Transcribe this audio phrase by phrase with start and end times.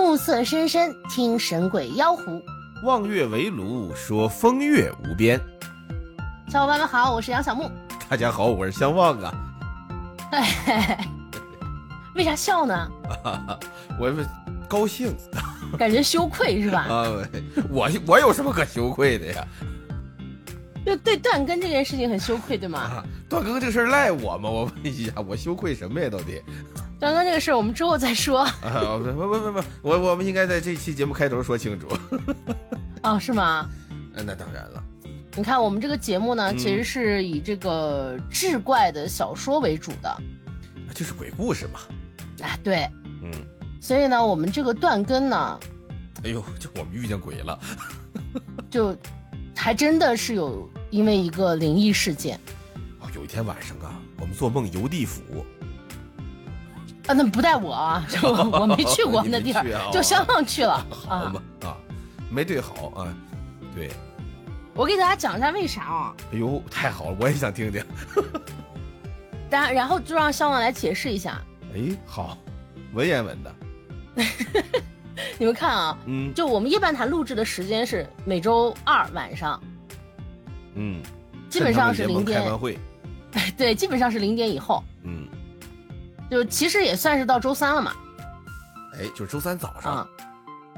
[0.00, 2.42] 暮色深深，听神鬼妖狐。
[2.84, 5.38] 望月围炉，说风月无边。
[6.48, 7.70] 小伙伴们好，我是杨小木。
[8.08, 9.34] 大家好，我是相望啊。
[10.30, 11.06] 哎，
[12.16, 12.88] 为啥笑呢？
[14.00, 14.10] 我
[14.66, 15.14] 高兴，
[15.78, 16.86] 感觉羞愧是吧？
[16.88, 17.04] 啊，
[17.68, 19.46] 我我有什么可羞愧的呀？
[20.86, 22.78] 就对断更这件事情很羞愧，对吗？
[22.80, 24.48] 啊，断更这个事儿赖我吗？
[24.48, 26.08] 我问一下，我羞愧什么呀？
[26.08, 26.42] 到底？
[27.00, 28.40] 断更这个事儿我们之后再说。
[28.62, 31.88] 啊，不不不不，我我们应该在这期节目开头说清楚。
[33.02, 33.68] 哦，是吗？
[34.12, 34.84] 那那当然了。
[35.34, 40.22] 你看，我们这个节目呢，其实是以这个志怪的小说为主的，
[40.92, 41.80] 就是鬼故事嘛。
[42.46, 42.86] 啊，对，
[43.22, 43.30] 嗯。
[43.80, 45.60] 所以呢，我们这个断更呢，
[46.22, 47.58] 哎呦，就我们遇见鬼了，
[48.68, 48.94] 就
[49.56, 52.38] 还真的是有因为一个灵异事件。
[52.98, 55.22] 哦，有一天晚上啊，我们做梦游地府。
[57.10, 60.86] 啊，那不带我啊， 就我没去过那地儿， 就相望去了。
[60.90, 61.76] 好嘛啊，
[62.30, 63.12] 没对好啊，
[63.74, 63.90] 对。
[64.74, 66.14] 我给大家讲一下为啥啊？
[66.32, 67.84] 哎呦，太好了，我也想听听。
[69.50, 71.42] 然然后就让肖望来解释一下。
[71.74, 72.38] 哎，好，
[72.94, 73.54] 文言文的。
[75.36, 79.60] 你们看啊，嗯，就我们夜半谈录制的时间是每周二晚上。
[80.76, 81.02] 嗯，
[81.48, 82.40] 基本上是零点。
[82.40, 82.78] 开完会。
[83.58, 84.82] 对，基本上是零点以后。
[85.02, 85.26] 嗯。
[86.30, 87.92] 就其实也算是到周三了嘛。
[88.94, 90.06] 哎，就是周三早上。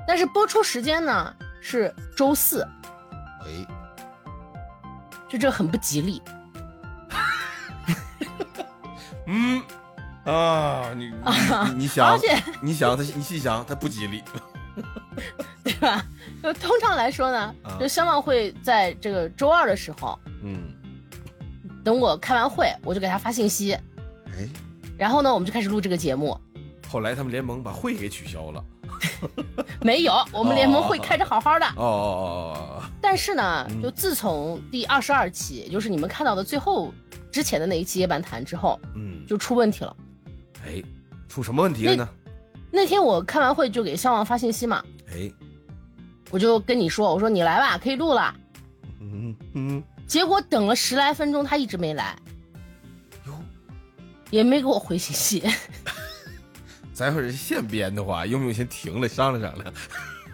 [0.06, 2.66] 但是播出时间呢是周四。
[3.42, 3.66] 哎。
[5.28, 6.22] 就这很不吉利。
[9.26, 9.62] 嗯。
[10.24, 11.12] 啊，你
[11.74, 12.16] 你 想，
[12.60, 14.22] 你想他，你细想，他不吉利，
[15.64, 16.04] 对吧？
[16.40, 20.72] 就通常来说呢，就相望会在这个周二的时候，嗯，
[21.82, 23.72] 等我开完会，我就给他发信息，
[24.26, 24.48] 哎，
[25.02, 26.38] 然后呢，我们就开始录这个节目。
[26.88, 28.64] 后来他们联盟把会给取消了，
[29.82, 31.66] 没有，我们联盟会开着好好的。
[31.66, 32.82] 哦哦哦哦。
[33.00, 36.94] 但是呢，就自从第二十二期，也就是你们看到的最后
[37.32, 39.96] 之前的那一期夜半谈之后，嗯，就出问题了。
[40.64, 40.80] 哎，
[41.28, 42.08] 出什么问题了呢？
[42.70, 44.84] 那天我开完会就给肖王发信息嘛。
[45.12, 45.28] 哎，
[46.30, 48.32] 我就跟你说，我说你来吧，可以录了。
[49.00, 49.82] 嗯嗯。
[50.06, 52.16] 结果等了十来分钟，他一直没来。
[54.32, 55.42] 哟，也没给我回信息。
[56.92, 59.74] 咱要是现编的话，用不用先停了商量商量？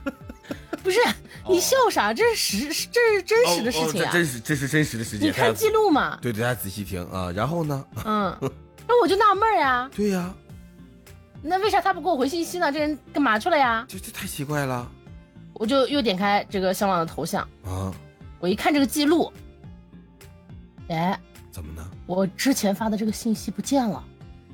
[0.83, 0.99] 不是，
[1.49, 2.15] 你笑啥？
[2.15, 4.11] 这是实，这是真实的事情啊！
[4.13, 5.29] 真实，这是真实的事情。
[5.29, 6.19] 你看记录嘛。
[6.23, 7.31] 对对，大家仔细听啊。
[7.33, 7.85] 然后呢？
[8.05, 8.37] 嗯。
[8.87, 10.35] 那我就纳闷呀，对呀，
[11.43, 12.73] 那为啥他不给我回信息呢？
[12.73, 13.85] 这人干嘛去了呀？
[13.89, 14.91] 这这太奇怪了。
[15.55, 17.93] 我就又点开这个相望的头像啊，
[18.39, 19.33] 我一看这个记录，
[20.89, 21.19] 哎，
[21.51, 21.88] 怎么呢？
[22.09, 24.03] 我之前发的这个信息不见了。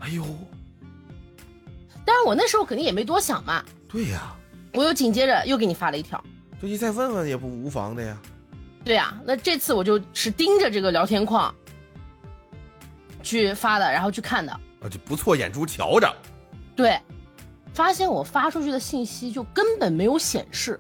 [0.01, 0.27] 哎呦，
[2.05, 3.65] 但是我那时候肯定也没多想嘛。
[3.89, 4.37] 对呀，
[4.73, 6.23] 我又紧接着又给你发了一条，
[6.61, 8.19] 就你再问问也不无妨的呀。
[8.85, 11.55] 对呀，那这次我就是盯着这个聊天框。
[13.23, 16.15] 去发的，然后去看的，啊，就不错，眼珠瞧着，
[16.77, 17.01] 对，
[17.73, 20.79] 发现我发出去的信息就根本没有显示，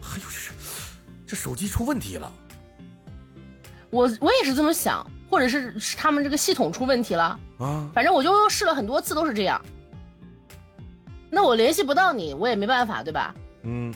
[0.00, 0.52] 哎呦，这
[1.26, 2.32] 这手机出问题了，
[3.90, 9.62] 我我也是这么想，或者是他们这个系统出问题了啊，反正我就试了很多次都是这样，
[11.30, 13.32] 那我联系不到你，我也没办法，对吧？
[13.62, 13.94] 嗯，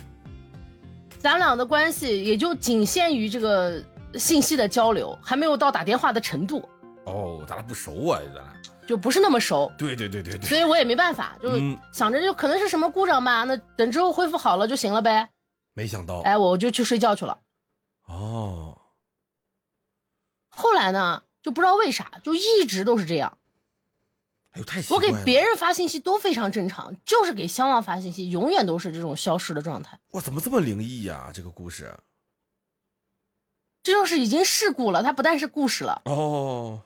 [1.18, 3.82] 咱俩的关系也就仅限于这个
[4.14, 6.66] 信息的交流，还没有到打电话的程度。
[7.06, 8.44] 哦，咱俩不熟啊，咱俩
[8.86, 9.72] 就不是那么熟。
[9.76, 11.50] 对对对对对，所以我也没办法，就
[11.92, 15.28] 想着就可能是什么故障吧，那等之后恢复好了就行了呗。
[15.74, 17.36] 没想到，哎，我就去睡觉去了。
[18.06, 18.73] 哦。
[20.54, 23.38] 后来呢，就不知道为啥，就一直都是这样。
[24.52, 29.98] 哎呦，太我给别人发信息都非常正常，就是给相望发信息，永远都是这种消失的状态。
[30.12, 31.30] 哇，怎么这么灵异呀？
[31.34, 31.98] 这个故事。
[33.82, 36.02] 这就是已经事故了，它不但是故事了。
[36.04, 36.82] 哦。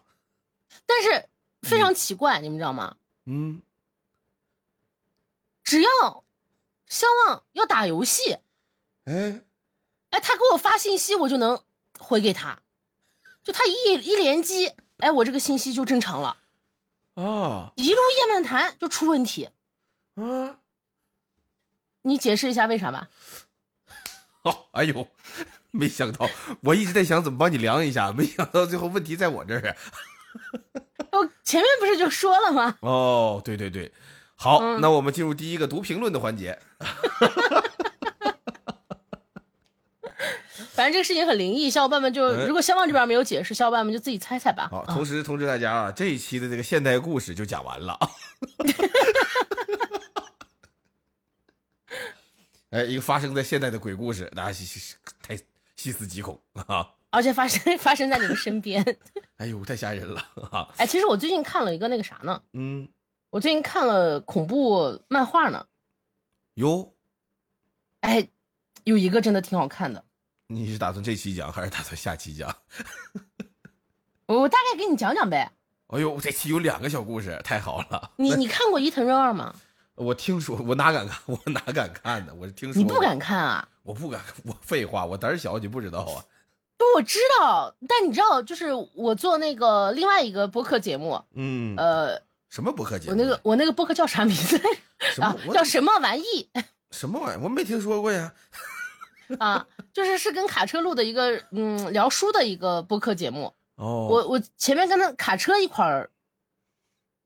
[0.85, 1.29] 但是
[1.63, 2.97] 非常奇怪，你们知道吗？
[3.27, 3.61] 嗯，
[5.63, 6.25] 只要
[6.87, 8.39] 相望要打游戏，
[9.05, 9.43] 哎，
[10.11, 11.63] 哎，他给我发信息，我就能
[11.99, 12.63] 回给他，
[13.49, 16.37] 就他一一连击，哎，我这个信息就正常了。
[17.15, 19.49] 哦，一路夜漫谈就出问题。
[20.17, 20.59] 啊，
[22.03, 23.09] 你解释一下为啥吧？
[24.43, 25.09] 哦，哎呦，
[25.71, 26.29] 没想到，
[26.61, 29.75] 我一直在想怎么帮你量一下，没想到最后问题在我这儿。
[31.13, 32.77] 我前面不是就说了吗？
[32.83, 33.91] 哦，对对对，
[34.37, 36.59] 好，那我们进入第一个读评论的环节。
[40.79, 44.69] 反正这个事情很灵异，小伙伴们就如果相望这边没有解释，小伙伴们就自己猜猜吧。
[44.71, 47.99] 好，同时通知大家啊，这一期的这个现代故事就讲完了。
[52.71, 54.57] 哎，一个发生在现代的鬼故事，大家
[55.21, 55.37] 太
[55.75, 56.89] 细思极恐啊！
[57.11, 58.81] 而且发生 发生在你们身边，
[59.39, 60.69] 哎呦，太吓人了啊！
[60.79, 62.41] 哎，其实我最近看了一个那个啥呢？
[62.53, 62.89] 嗯，
[63.31, 65.67] 我最近看了恐怖漫画呢。
[66.55, 66.95] 哟，
[68.03, 68.29] 哎，
[68.85, 70.05] 有一个真的挺好看的。
[70.51, 72.55] 你是打算这期讲还是打算下期讲？
[74.25, 75.53] 我大概给你讲讲呗。
[75.89, 78.13] 哎呦，这期有两个小故事，太好了。
[78.17, 79.55] 你你看过伊藤润二吗？
[79.95, 81.19] 我听说，我哪敢看？
[81.27, 82.33] 我哪敢看呢？
[82.35, 82.83] 我是听说。
[82.83, 83.69] 你不敢看啊？
[83.83, 86.25] 我不敢，我废话，我胆小，你不知道啊？
[86.79, 93.13] 不，我知道，但你知道，就是我做那个另外一个播客节目，嗯，呃，什么播客节目？
[93.13, 94.59] 我那个我那个播客叫啥名字？
[95.21, 96.49] 啊，叫什么玩意？
[96.91, 97.43] 什么玩意？
[97.43, 98.33] 我没听说过呀。
[99.39, 103.55] 啊，就是是跟卡车录的一个嗯聊书的一个播客节目。
[103.77, 106.11] 哦，我我前面跟他卡车一块儿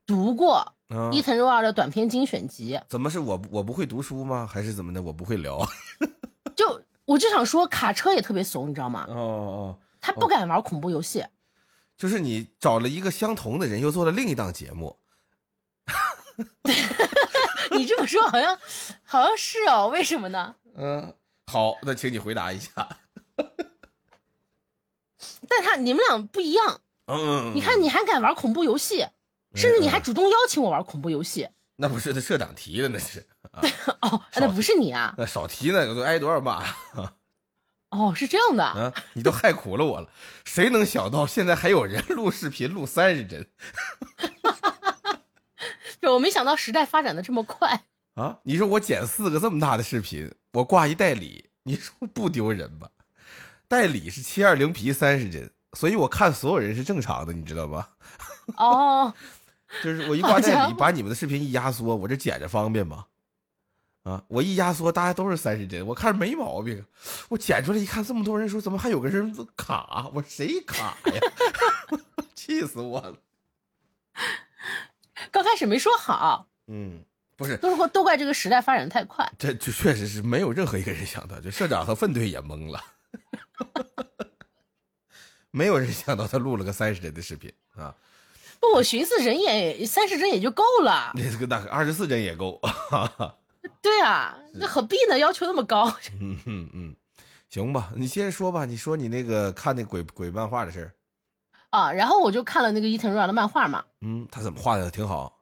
[0.06, 0.74] 读过。
[1.10, 4.46] 伊藤润二的短篇精选集，怎么是我我不会读书吗？
[4.46, 5.00] 还是怎么的？
[5.00, 5.66] 我不会聊。
[6.54, 9.06] 就我就想说，卡车也特别怂，你知道吗？
[9.08, 11.24] 哦哦，他不敢玩恐怖游戏。
[11.96, 14.98] 就是你找了一个相同的人，又做了另一档节目。
[17.72, 18.58] 你这么说好像
[19.02, 20.54] 好像是哦，为什么呢？
[20.76, 21.14] 嗯，
[21.46, 22.70] 好，那请你回答一下。
[25.48, 26.80] 但他你们俩不一样。
[27.06, 29.06] 嗯，你看你还敢玩恐怖游戏？
[29.54, 31.46] 甚至你还主动邀请我玩恐怖游戏，
[31.76, 33.26] 那不是他社长提的那是？
[34.00, 35.14] 哦，那不是你啊？
[35.18, 36.64] 那少提那个都挨多少骂？
[37.90, 38.94] 哦，是这样的啊！
[39.12, 40.10] 你都害苦了我了。
[40.46, 43.46] 谁能想到现在还有人录视频录三十帧？
[46.00, 47.84] 对，我没想到时代发展的这么快
[48.14, 48.38] 啊！
[48.42, 52.90] 你说我剪四个这么大的视频，我挂一代理，你说不丢人吧？
[53.68, 57.90] 代理是七二零 P 三十帧，所以我看所有人是正常的，你知道吧？
[58.56, 59.14] 哦。
[59.82, 63.06] 就是我一挂代理，把你们的视频一压缩，我这剪着方便吗？
[64.02, 66.84] 啊，我一压缩，大家都是三十帧，我看着没毛病。
[67.30, 70.10] 我剪出来一看，这么多人说，怎么还有个人卡？
[70.12, 71.20] 我谁卡呀？
[72.34, 73.16] 气死我了！
[75.30, 76.48] 刚开始没说好。
[76.66, 77.02] 嗯，
[77.36, 79.30] 不是，都说都怪这个时代发展太快。
[79.38, 82.84] 这就确实是没有任何一个人想到，就社长和粪队也懵了，
[85.50, 87.94] 没有人想到他录了个三十帧的视频啊。
[88.60, 91.12] 不，我寻思人也三十帧也就够了。
[91.14, 92.60] 那个那个二十四帧也够。
[93.80, 95.18] 对啊，那何必呢？
[95.18, 95.92] 要求那么高？
[96.20, 96.96] 嗯嗯嗯，
[97.48, 98.64] 行吧，你接着说吧。
[98.64, 100.94] 你说你那个看那鬼鬼漫画的事儿
[101.70, 103.84] 啊，然后我就看了那个伊藤润二的漫画嘛。
[104.00, 104.88] 嗯，他怎么画的？
[104.90, 105.41] 挺好。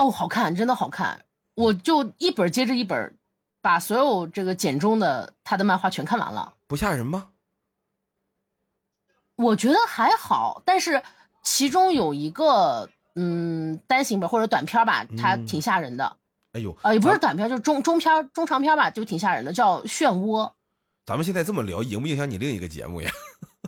[0.00, 1.24] 哦，好看，真的好看。
[1.54, 3.18] 我就一本接着一本，
[3.60, 6.54] 把所有这个简中的他的漫画全看完了。
[6.66, 7.28] 不吓人吗？
[9.36, 11.02] 我觉得还好，但是。
[11.42, 16.18] 其中有一个嗯单行本或者短片吧，它挺吓人的。
[16.52, 20.46] 哎呦，啊，也不是短片，就是中中片、中长片吧，就挺吓人的，叫《漩涡》。
[21.06, 23.10] 咱们现在这么聊，影不影响你另一个节目呀？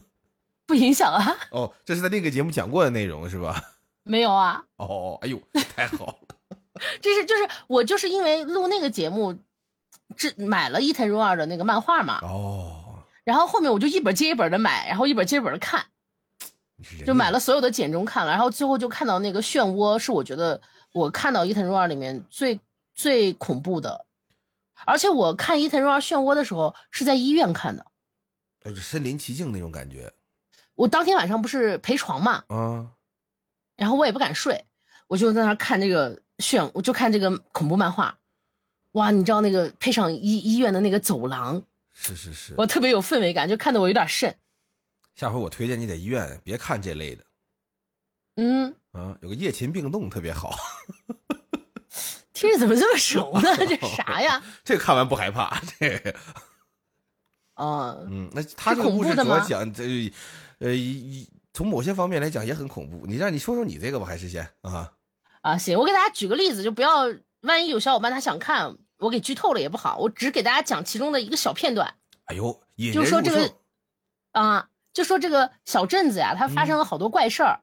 [0.68, 1.34] 不影响啊。
[1.50, 3.58] 哦，这是在另一个节目讲过的内容是吧？
[4.02, 4.64] 没有啊。
[4.76, 5.40] 哦，哎呦，
[5.74, 6.16] 太好了。
[7.00, 9.38] 这是就是我就是因为录那个节目，
[10.16, 12.20] 这买了伊藤润二的那个漫画嘛。
[12.22, 13.04] 哦。
[13.24, 15.86] 然后后面我就一本接一本的买，然后一本接一本的看。
[17.06, 20.60] 就买了所有的简中看了，然后最后就看到那个漩涡，是我觉得
[20.92, 22.58] 我看到伊藤润二里面最
[22.92, 24.04] 最恐怖的，
[24.84, 27.86] 而且我看伊藤润二漩涡的时候是在医院看的，
[28.64, 30.12] 就是身临其境那种感觉。
[30.74, 32.90] 我当天晚上不是陪床嘛，啊，
[33.76, 34.64] 然后我也不敢睡，
[35.08, 38.18] 我就在那看这个炫，我就看这个恐怖漫画，
[38.92, 41.62] 哇，你知道那个配上医医院的那个走廊，
[41.92, 44.34] 是是是，我特别有氛围感，就看得我有点瘆。
[45.14, 47.24] 下回我推荐你在医院别看这类的，
[48.36, 50.56] 嗯啊，有个夜勤病动特别好。
[52.32, 53.56] 听着怎么这么熟呢？
[53.56, 54.42] 这 啥呀？
[54.64, 55.62] 这看完不害怕？
[55.78, 56.14] 这，
[57.54, 60.12] 哦，嗯，那他这个故事主要讲这，
[60.58, 60.70] 呃，
[61.52, 63.06] 从某些方面来讲也很恐怖。
[63.06, 64.92] 你让你说说你这个吧，还是先啊？
[65.40, 69.98] 啊，行，我给大家举个例子，就不要万一有小伙伴他想看，我给剧透了也不好。
[69.98, 71.94] 我只给大家讲其中的一个小片段。
[72.24, 72.60] 哎呦，
[72.92, 73.54] 就说这个
[74.32, 74.68] 啊。
[74.92, 77.62] 就说这个小镇子呀，它发生了好多怪事儿。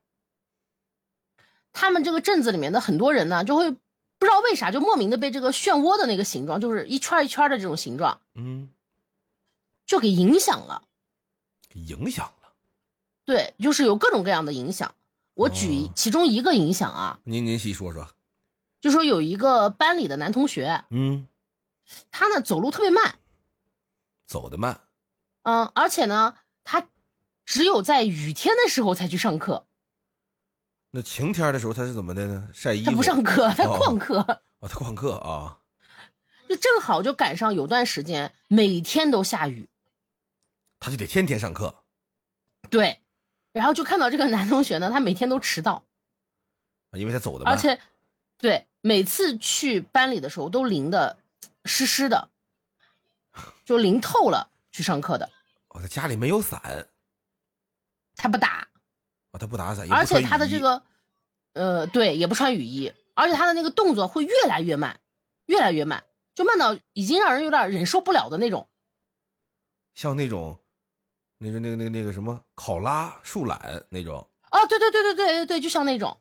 [1.71, 3.77] 他们这个镇子里面的很多人呢，就会不
[4.21, 8.71] 知道为啥，就莫名的被这个漩涡的那个形状，就是一圈一圈的这种形状，嗯，
[9.85, 10.81] 就给影响了。
[11.73, 12.38] 影响了。
[13.29, 14.95] 对，就是有各种各样的影响。
[15.35, 17.19] 我举其中一个影响啊。
[17.25, 18.09] 您您细说说。
[18.81, 21.27] 就说有一个班里的男同学，嗯，
[22.09, 23.19] 他呢走路特别慢，
[24.25, 24.81] 走得慢。
[25.43, 26.87] 嗯，而且呢，他。
[27.45, 29.65] 只有在雨天的时候才去上课，
[30.91, 32.47] 那晴天的时候他是怎么的呢？
[32.51, 32.91] 晒衣服？
[32.91, 34.19] 他不上课，他旷课。
[34.19, 35.59] 啊，他旷课啊。
[36.47, 39.67] 就正好就赶上有段时间每天都下雨，
[40.79, 41.83] 他就得天天上课。
[42.69, 43.01] 对，
[43.51, 45.83] 然后就看到这个男同学呢，他每天都迟到，
[46.91, 47.79] 因为他走的而且，
[48.37, 51.17] 对，每次去班里的时候都淋的
[51.65, 52.29] 湿湿的，
[53.65, 55.29] 就淋透了去上课的。
[55.69, 56.87] 哦，他家里没有伞，
[58.15, 58.67] 他不打，
[59.31, 60.83] 哦，他不打伞，而且他的这个，
[61.53, 64.99] 呃，对，也不穿雨衣，而且他的那个动作会越来越慢，
[65.47, 66.03] 越来越慢，
[66.35, 68.69] 就慢到已经让人有点忍受不了的那种，
[69.95, 70.59] 像那种。
[71.41, 76.19] 那个、那个、那个、那个什么考拉、树懒那种哦，对对对对对对对，就像那种。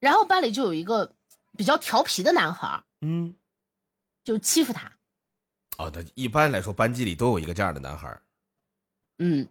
[0.00, 1.14] 然后班里就有一个
[1.56, 3.36] 比较调皮的男孩，嗯，
[4.24, 4.92] 就欺负他。
[5.78, 8.20] 哦，那一般来说班级里都有一个这样的男孩。
[9.18, 9.48] 嗯，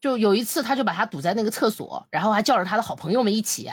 [0.00, 3.72] 就有一次他就把他堵在那个厕所，然后还叫着他的好朋友们一起，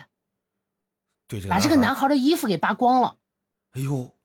[1.27, 3.17] 对，把这个男孩的衣服给扒光了。
[3.73, 4.15] 哎呦！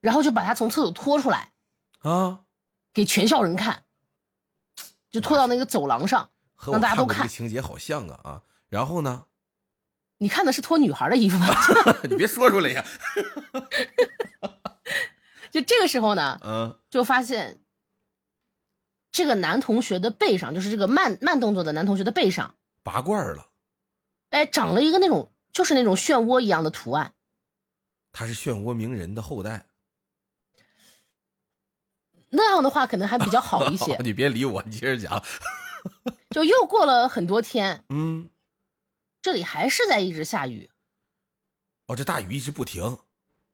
[0.00, 1.52] 然后就把他从厕所拖出来。
[2.00, 2.42] 啊。
[2.96, 3.84] 给全校人看，
[5.10, 6.30] 就拖到那个走廊上，
[6.66, 7.28] 让大家都看。
[7.28, 8.42] 情节好像啊啊！
[8.70, 9.26] 然后呢？
[10.16, 11.46] 你看的是脱女孩的衣服吗？
[12.08, 12.82] 你别说出来呀！
[15.50, 17.60] 就这个时候呢，嗯，就发现
[19.12, 23.50] 这个男同学的背上，就是这个慢慢动作的男同学的背上拔罐了，
[24.30, 27.12] 哎，长了一个那种就是那种漩涡一样的图案。
[28.10, 29.65] 他是漩涡鸣人的后代。
[32.30, 33.96] 那样的话可能还比较好一些。
[34.02, 35.22] 你别理我，你接着讲。
[36.30, 38.28] 就又过了很多天，嗯，
[39.22, 40.68] 这里还是在一直下雨。
[41.86, 42.98] 哦，这大雨一直不停。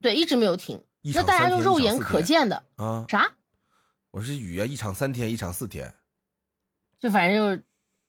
[0.01, 0.83] 对，一直没有停。
[1.13, 3.05] 那大家就肉眼可见的啊？
[3.07, 3.31] 啥？
[4.11, 5.93] 我是雨啊，一场三天，一场四天。
[6.99, 7.63] 就反正就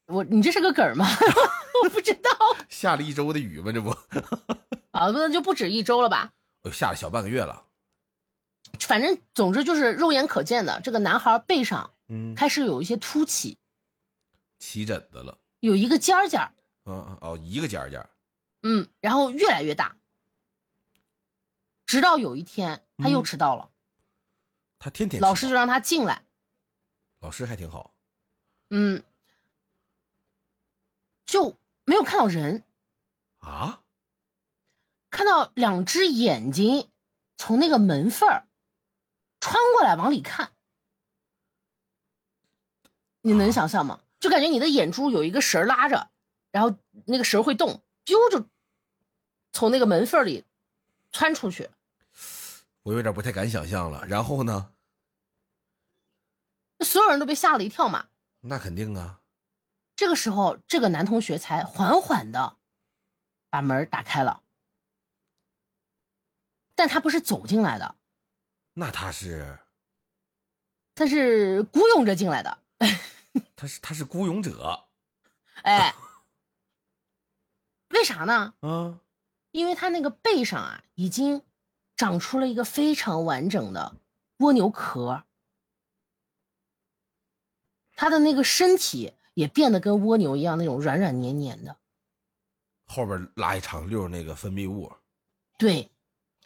[0.07, 1.07] 我，你这是个梗吗？
[1.83, 2.31] 我不知道。
[2.69, 3.73] 下了一周的雨吗？
[3.73, 3.91] 这不？
[4.93, 6.33] 啊，那就不止一周了吧？
[6.73, 7.64] 下了小半个月了。
[8.81, 13.59] 反正总之就是肉眼可见的，这个男孩背上，嗯，开始有一些凸起，
[14.59, 16.53] 起疹子了，有一个尖儿尖儿，
[16.85, 18.11] 嗯哦，一个尖儿尖儿，
[18.63, 19.97] 嗯，然后越来越大，
[21.87, 23.71] 直到有一天他又迟到了，
[24.79, 26.25] 他天天老师就让他进来，
[27.21, 27.95] 老师还挺好，
[28.71, 29.03] 嗯，
[31.27, 32.65] 就没有看到人，
[33.39, 33.83] 啊，
[35.11, 36.89] 看到两只眼睛
[37.37, 38.47] 从那个门缝儿。
[39.45, 40.53] 穿过来往里看，
[43.21, 44.01] 你能想象吗？
[44.19, 46.11] 就感觉你的眼珠有一个绳拉着，
[46.51, 46.75] 然后
[47.05, 48.49] 那个绳会动，啾就
[49.53, 50.47] 从那个门缝里
[51.13, 51.69] 穿出去。
[52.85, 54.07] 我有点不太敢想象了。
[54.07, 54.73] 然后呢？
[56.81, 58.09] 所有人都被吓了一跳嘛。
[58.41, 59.21] 那肯定啊。
[59.95, 62.57] 这个时候，这个男同学才缓缓的
[63.51, 64.43] 把门打开了，
[66.75, 67.97] 但他不是走进来的。
[68.75, 69.59] 那他是，
[70.95, 72.59] 他是孤勇者进来的。
[73.57, 74.85] 他是他是孤勇者，
[75.63, 75.95] 哎，
[77.89, 78.55] 为啥呢？
[78.63, 79.01] 嗯，
[79.51, 81.43] 因为他那个背上啊，已经
[81.97, 83.97] 长出了一个非常完整的
[84.39, 85.25] 蜗牛壳，
[87.95, 91.77] 他的那个身体也变得跟蜗牛一样那种软软黏黏的，
[92.87, 94.93] 后边拉一长溜那个分泌物，
[95.59, 95.91] 对。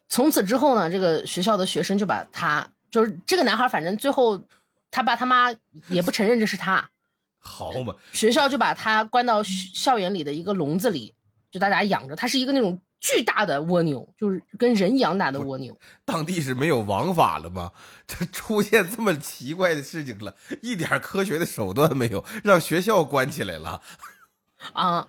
[0.08, 4.42] 从此之后呢，这个学校的学生就把他，就是这个男孩，反正最后
[4.90, 5.52] 他爸他妈
[5.88, 6.88] 也不承认这是他，
[7.38, 11.14] 好嘛，学校就把他关到校园里的一个笼子里，
[11.50, 12.16] 就大家养着。
[12.16, 15.78] 他是一个那种巨大的蜗牛，就是跟人一样大的蜗牛。
[16.04, 17.70] 当地是没有王法了吗？
[18.06, 23.82] 这出现这么奇怪的事情了，一点科学的手段没有，让学校关起来了
[24.72, 25.08] 啊。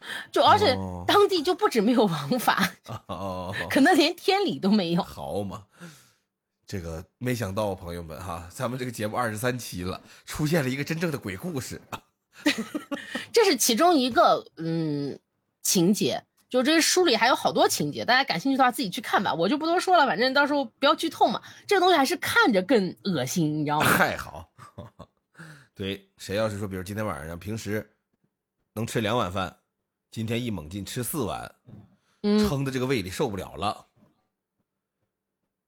[0.32, 0.74] 就而且
[1.06, 2.70] 当地就不止没有王法，
[3.06, 5.02] 哦， 可能连天理都没有。
[5.02, 5.64] 好嘛，
[6.66, 11.80] 这个没想到，朋友们哈，咱们这个节目二十三期了，出现了一个真正的鬼故事。
[13.32, 15.18] 这是其中一个嗯
[15.62, 21.42] 情节，就这书里还有好多情节，大家感兴趣的话自己去看吧，我就不多说了，反正到时候不要剧透嘛。
[21.66, 23.86] 这个东西还是看着更恶心，你知道吗？
[23.98, 24.48] 太好，
[25.74, 27.90] 对，谁要是说，比如今天晚上平时
[28.72, 29.54] 能吃两碗饭。
[30.10, 31.54] 今天一猛进吃四碗，
[32.22, 33.86] 撑的这个胃里受不了了，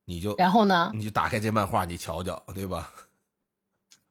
[0.05, 0.91] 你就然后呢？
[0.95, 2.93] 你就打开这漫画，你瞧瞧，对吧？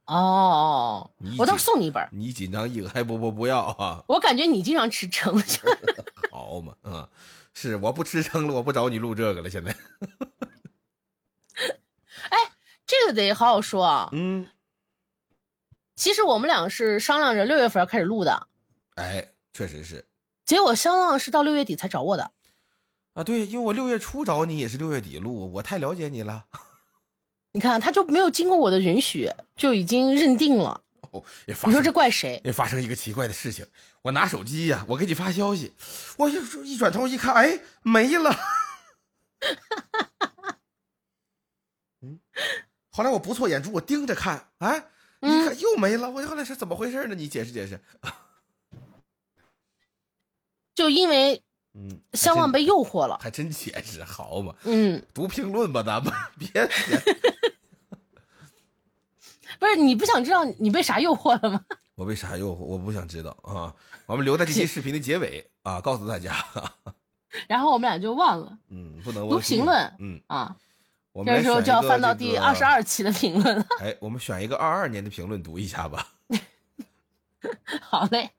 [0.05, 2.07] 哦，我倒送你一本。
[2.11, 4.03] 你紧张一个还不不不要啊？
[4.07, 5.37] 我感觉你经常吃撑。
[6.31, 7.07] 好嘛，嗯，
[7.53, 9.49] 是我不吃撑了，我不找你录这个了。
[9.49, 9.71] 现在，
[12.29, 12.37] 哎，
[12.85, 14.09] 这个得好好说啊。
[14.13, 14.47] 嗯，
[15.95, 18.47] 其实我们俩是商量着六月份要开始录的。
[18.95, 20.05] 哎，确实是。
[20.45, 22.31] 结果肖浪是到六月底才找我的，
[23.13, 26.45] 啊，对，因为我六月初找你也是六月底录，我太了解你了。
[27.53, 30.81] 你看，他就没有经过我的允许，就已经认定了。
[31.11, 32.39] 哦，你说这怪谁？
[32.45, 33.65] 也发生一个奇怪的事情，
[34.01, 35.73] 我拿手机呀，我给你发消息，
[36.17, 38.33] 我一一转头一看，哎，没了。
[42.01, 42.19] 嗯，
[42.89, 44.85] 后来我不错眼珠，我盯着看，哎，
[45.19, 46.09] 你看又没了。
[46.09, 47.15] 我后来是怎么回事呢？
[47.15, 47.81] 你解释解释。
[50.75, 51.41] 就因为。
[51.73, 54.53] 嗯，相望被诱惑了，还真解释好嘛？
[54.65, 56.49] 嗯，读评论吧，咱们别。
[59.57, 61.63] 不是你不想知道你被啥诱惑了吗？
[61.95, 62.55] 我被啥诱惑？
[62.65, 63.73] 我不想知道啊！
[64.05, 66.35] 我们留在这期视频的结尾啊，告诉大家。
[67.47, 68.57] 然后我们俩就忘了。
[68.67, 69.95] 嗯，不能读评论。
[69.99, 70.53] 嗯啊，
[71.13, 73.65] 我们这时候就要翻到第二十二期的评论了。
[73.79, 76.05] 哎，我们选一个二二年的评论读一下吧。
[77.79, 78.29] 好嘞。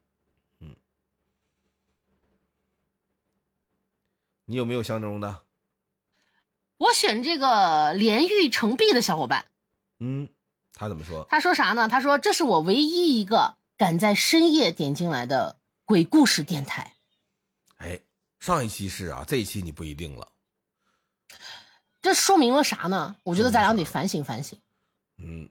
[4.52, 5.40] 你有没有相中的？
[6.76, 9.46] 我选这个连玉成璧的小伙伴。
[9.98, 10.28] 嗯，
[10.74, 11.26] 他怎么说？
[11.30, 11.88] 他说啥呢？
[11.88, 15.56] 他说这是我唯一一个敢在深夜点进来的
[15.86, 16.92] 鬼故事电台。
[17.78, 17.98] 哎，
[18.40, 20.28] 上一期是啊，这一期你不一定了。
[22.02, 23.16] 这说明了啥呢？
[23.22, 24.58] 我觉得咱俩得反省反省。
[25.16, 25.48] 嗯，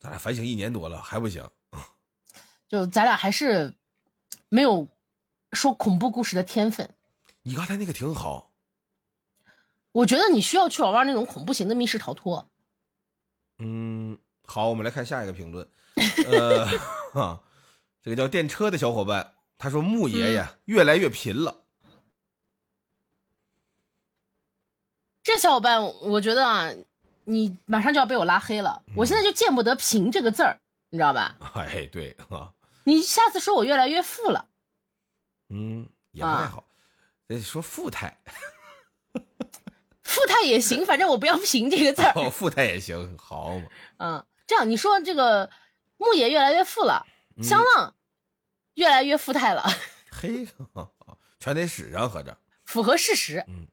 [0.00, 1.48] 咱俩反省一年多了还不行。
[2.68, 3.72] 就咱俩还是
[4.48, 4.88] 没有
[5.52, 6.92] 说恐怖故事的天分。
[7.42, 8.52] 你刚才那个挺好，
[9.92, 12.50] 我觉得你需要去玩玩那种恐怖型的密室逃脱。
[13.58, 15.68] 嗯，好，我们来看下一个评论。
[16.26, 16.66] 呃，
[17.12, 17.42] 哈，
[18.02, 21.64] 这个叫电车的小伙伴，他说木爷爷越来越贫了。
[25.22, 26.70] 这小伙伴，我觉得啊，
[27.24, 28.82] 你马上就要被我拉黑了。
[28.96, 31.36] 我现在就见不得“贫”这个字儿，你知道吧？
[31.54, 32.52] 哎，对啊。
[32.84, 34.48] 你下次说我越来越富了。
[35.48, 36.64] 嗯，也不太好。
[37.38, 38.18] 说富态，
[40.02, 42.12] 富态也行，反正我不要“贫”这个字儿。
[42.16, 43.66] 哦，富态也行，好嘛。
[43.98, 45.50] 嗯，这样你说这个
[45.98, 47.06] 牧野越来越富了，
[47.42, 47.94] 香浪
[48.74, 49.64] 越来越富态了。
[50.10, 50.48] 嘿，
[51.38, 53.44] 全得使上，合着 符合事实。
[53.46, 53.68] 嗯，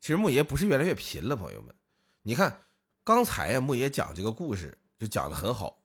[0.00, 1.74] 其实牧爷不是越来越贫了，朋友们，
[2.22, 2.62] 你看
[3.02, 5.78] 刚才呀，牧爷讲这个故事就讲的很好，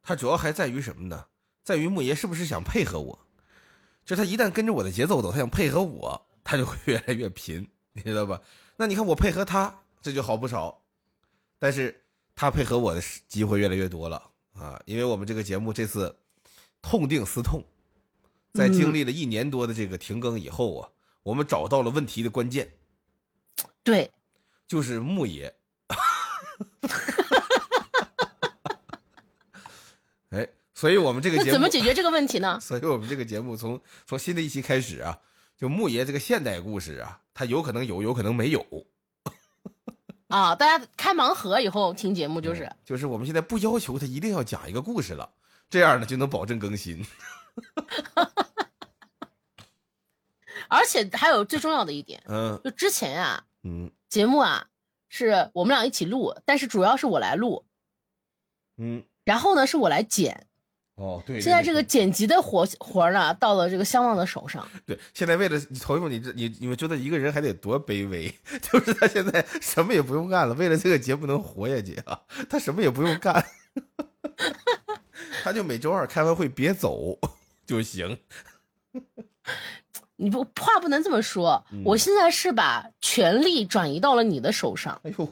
[0.00, 1.26] 他主要还在于什么呢？
[1.62, 3.18] 在于牧爷是不是想配合我？
[4.06, 6.27] 就他一旦跟着我的节奏走，他想配合我。
[6.48, 8.40] 他就会越来越贫，你知道吧？
[8.76, 10.82] 那你看我配合他，这就好不少。
[11.58, 14.80] 但是他配合我的机会越来越多了啊！
[14.86, 16.18] 因为我们这个节目这次
[16.80, 17.62] 痛定思痛，
[18.54, 20.88] 在经历了一年多的这个停更以后啊，
[21.22, 22.72] 我们找到了问题的关键。
[23.82, 24.10] 对，
[24.66, 25.54] 就是牧野。
[30.30, 32.58] 哎，所以我们这个节目怎么解决这个问题呢？
[32.58, 35.20] 所以我们这个节目从从新的一期开始啊。
[35.58, 38.64] 就牧爷这个现代故事啊，他有可能有，有可能没有。
[40.28, 45.28] 啊，大家开盲盒以后听节目就是，就是我们现在不要求他一定要讲一个故事了，
[45.68, 47.04] 这样呢就能保证更新。
[50.68, 54.68] 而且还有最重要的一点，嗯，就之前啊，嗯，节目啊
[55.08, 57.64] 是我们俩一起录，但是主要是我来录，
[58.76, 60.46] 嗯，然后呢是我来剪。
[60.98, 64.68] 哦，对，现在这个剪辑的活活呢，到了这个相望的手上。
[64.84, 68.28] 对，现在为了头一你这你你们觉得一个人还得多卑微？
[68.60, 73.46] 就是他现在什么也不用干了，为了这个节目能活下去啊，他什么也不用干，
[75.44, 77.16] 他就每周二开完会别走
[77.64, 78.18] 就行。
[80.16, 85.00] 你不话不能这么说，我现在是把权力转移到了你的手上。
[85.04, 85.30] 哎呦，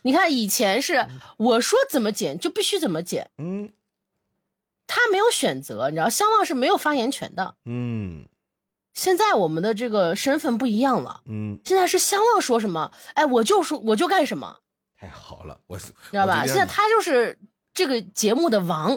[0.00, 3.70] 你看以前是我说怎么剪就必须怎么剪，嗯。
[4.96, 7.56] 他没有选择，你知道，相望是没有发言权的。
[7.64, 8.28] 嗯，
[8.92, 11.22] 现在我们的这个身份不一样了。
[11.26, 14.60] 嗯，现在是相望说什么，哎，我就说我就干什么。
[14.96, 16.46] 太好了，我知道吧？
[16.46, 17.36] 现在他就是
[17.72, 18.96] 这个节目的王。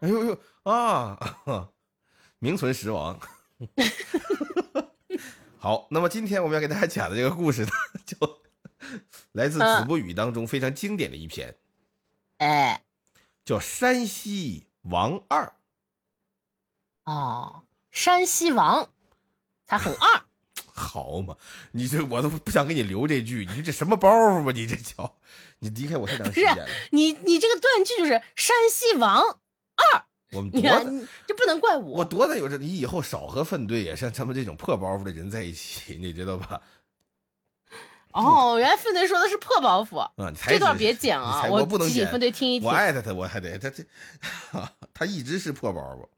[0.00, 1.16] 哎呦呦啊，
[2.40, 3.16] 名存实亡。
[5.56, 7.70] 好，那么今天我们要给大家讲的这个故事呢，
[8.04, 8.16] 就
[9.30, 11.54] 来自《子不语》当中非常经典的一篇。
[12.38, 12.82] 哎，
[13.44, 14.64] 叫山西。
[14.90, 15.52] 王二，
[17.04, 18.88] 哦，山西王，
[19.66, 20.22] 他很二，
[20.72, 21.36] 好嘛？
[21.72, 24.52] 你这我都不想给你留这句，你说这什么包袱吧？
[24.52, 25.16] 你这叫
[25.58, 26.66] 你离开我太长时间了。
[26.90, 29.20] 你你这个断句就是山西王
[29.76, 30.60] 二，我们多
[31.26, 36.60] 这不能怪我，我多的有这，你以后少和粪队也像他们这种破包袱的人在一起，你知道吧？
[38.18, 40.10] 哦，原来分队说的是破包袱啊！
[40.46, 42.10] 这段别剪啊，我不能剪。
[42.10, 43.84] 分队听一听，我艾特他，我还得他这，
[44.92, 46.08] 他一直是破包袱。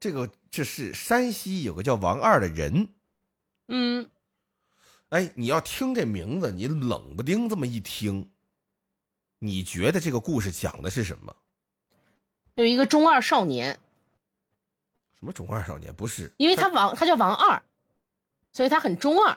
[0.00, 2.88] 这个这是山西有个叫王二的人，
[3.66, 4.08] 嗯，
[5.10, 8.30] 哎，你要听这名字，你冷不丁这么一听，
[9.38, 11.34] 你觉得这个故事讲的是什么？
[12.54, 13.78] 有一个中二少年。
[15.18, 15.92] 什么中二少年？
[15.94, 17.60] 不是，因为他王，他叫王二，
[18.52, 19.36] 所以他很中二。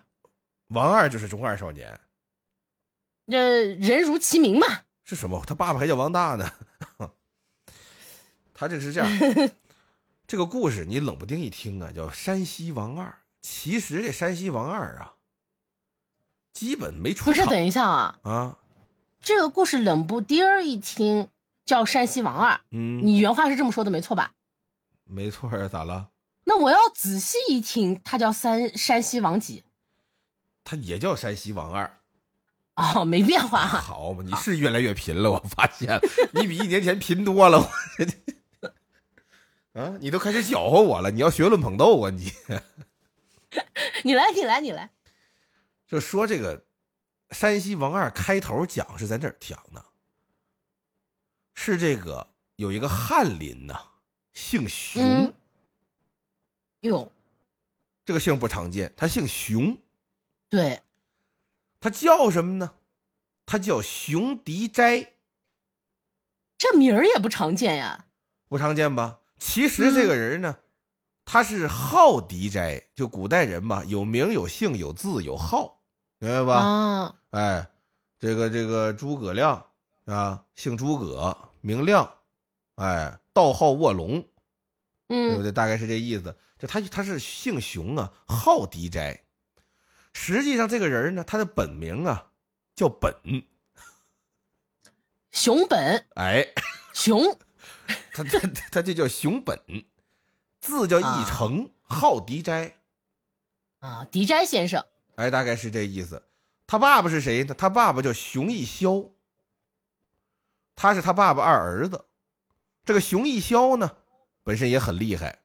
[0.72, 2.00] 王二就是中二少年。
[3.28, 4.68] 这人如其名嘛。
[5.04, 5.44] 是什么？
[5.46, 6.52] 他爸爸还叫王大呢。
[8.54, 9.10] 他这是这样，
[10.28, 13.18] 这个故事你冷不丁一听啊，叫山西王二。
[13.42, 15.16] 其实这山西王二啊，
[16.54, 18.58] 基本没出不是，等一下啊啊，
[19.20, 21.28] 这个故事冷不丁儿一听
[21.66, 22.62] 叫山西王二。
[22.70, 24.34] 嗯，你原话是这么说的，没错吧？
[25.06, 26.10] 没错啊，咋了？
[26.44, 29.64] 那我要仔细一听，他叫山山西王几？
[30.64, 32.00] 他也叫山西王二。
[32.76, 33.66] 哦，没变化。
[33.66, 36.00] 好嘛，你是越来越贫了，我发现
[36.34, 37.70] 你比一年前贫多了。
[39.74, 41.12] 啊，你都开始搅和我了！
[41.12, 42.32] 你要学论捧逗啊你？
[44.04, 44.90] 你来，你来，你来。
[45.88, 46.66] 就说这个
[47.32, 49.86] 山西王二开头讲是在哪儿讲的，
[51.54, 53.80] 是这个有一个翰林呐，
[54.34, 55.34] 姓熊。
[56.82, 57.12] 哟，
[58.06, 59.78] 这个姓不常见，他姓熊。
[60.52, 60.84] 对。
[61.80, 62.74] 他叫什么呢？
[63.44, 65.14] 他叫熊迪斋。
[66.60, 68.06] 这名儿也不常见呀。
[68.48, 69.18] 不常见吧？
[69.40, 70.58] 其实这个人呢，
[71.26, 75.82] 他是号迪斋，就古代人嘛，有名有姓有字有号，
[76.20, 76.56] 明白吧？
[76.60, 77.68] 啊，哎，
[78.20, 79.66] 这个这个诸葛亮
[80.06, 82.14] 啊，姓诸葛，名亮，
[82.76, 84.24] 哎，道号卧龙，
[85.08, 85.52] 嗯，对不对？
[85.52, 86.38] 大概是这意思。
[86.60, 89.24] 就他他是姓熊啊，号迪斋。
[90.14, 92.32] 实际上这个人呢，他的本名啊
[92.76, 93.14] 叫本，
[95.32, 96.48] 熊本，哎，
[96.94, 97.38] 熊。
[98.14, 98.40] 他他
[98.72, 99.60] 他就叫熊本，
[100.60, 102.78] 字叫义成，号迪斋，
[103.80, 104.84] 啊，迪斋先生，
[105.16, 106.22] 哎，大概是这意思。
[106.68, 107.54] 他爸爸是谁呢？
[107.54, 109.12] 他爸爸叫熊义霄，
[110.76, 112.06] 他是他爸爸二儿子。
[112.84, 113.98] 这个熊义霄呢，
[114.44, 115.40] 本身也很厉害，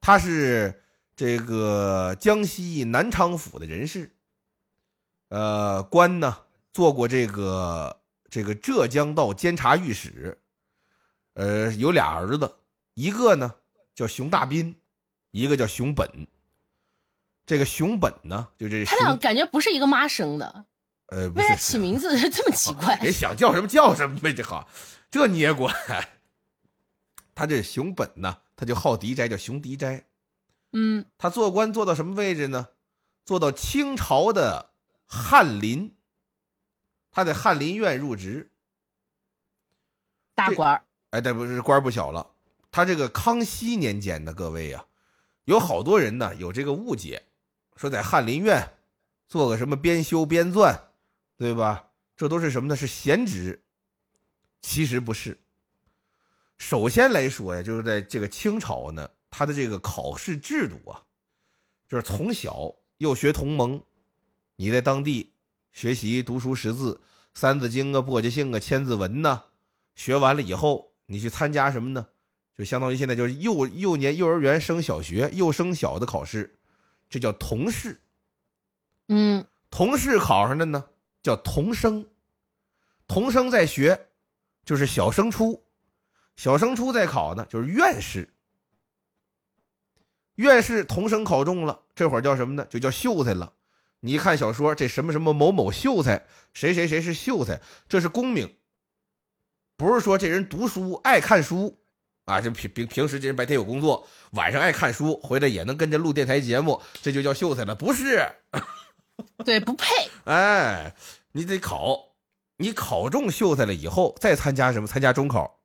[0.00, 0.81] 他是
[1.14, 4.10] 这个江西南昌府的人士，
[5.28, 6.38] 呃，官呢
[6.72, 10.38] 做过这个这个浙江道监察御史。
[11.34, 12.56] 呃，有俩儿子，
[12.94, 13.54] 一个呢
[13.94, 14.74] 叫熊大斌，
[15.30, 16.26] 一个叫熊本。
[17.46, 20.64] 这个熊本呢，就这他俩感觉不是一个妈生的。
[21.06, 22.96] 呃，为啥起名字这么奇怪？
[23.02, 24.68] 人想叫什么叫什么呗，这好，
[25.10, 25.74] 这你也管？
[27.34, 30.04] 他这熊本呢，他就好迪斋，叫熊迪斋。
[30.72, 32.68] 嗯，他做官做到什么位置呢？
[33.24, 34.70] 做到清朝的
[35.06, 35.94] 翰林，
[37.10, 38.50] 他在翰林院入职，
[40.34, 42.26] 大官哎，这不是官不小了。
[42.70, 44.84] 他这个康熙年间的各位呀，
[45.44, 47.22] 有好多人呢有这个误解，
[47.76, 48.66] 说在翰林院
[49.28, 50.76] 做个什么编修编纂，
[51.36, 51.90] 对吧？
[52.16, 52.74] 这都是什么呢？
[52.74, 53.62] 是闲职。
[54.60, 55.38] 其实不是。
[56.56, 61.02] 首先来说呀，就是在这个清朝呢，他的这个考试制度啊，
[61.88, 63.82] 就是从小幼学同盟，
[64.54, 65.32] 你在当地
[65.72, 66.94] 学习读书识字，
[67.34, 69.42] 《三字经》啊、簸箕姓啊、千字文呐，
[69.96, 70.92] 学完了以后。
[71.06, 72.06] 你去参加什么呢？
[72.56, 76.58] 就相当于现在就是幼幼年幼儿园升小学幼升小的考试，
[77.10, 78.00] 这叫童试。
[79.08, 80.82] 嗯，童试考上的呢
[81.22, 82.06] 叫童生，
[83.06, 84.08] 童生在学
[84.64, 85.62] 就是小升初，
[86.36, 88.31] 小升初在考呢就是院士。
[90.36, 92.66] 院士同生考中了，这会儿叫什么呢？
[92.70, 93.52] 就叫秀才了。
[94.00, 98.56] 你一看小说，这什么什么某某秀才，谁谁谁是秀才，这是功名。
[99.76, 101.78] 不是说这人读书爱看书，
[102.24, 107.74] 啊，这平平平时这人白天有工作，晚上爱看书，回来也能跟着录电台节目，这就叫秀才了？
[107.74, 108.26] 不是，
[109.44, 109.86] 对，不配。
[110.24, 110.94] 哎，
[111.32, 112.14] 你得考，
[112.56, 114.86] 你考中秀才了以后，再参加什么？
[114.88, 115.60] 参加中考，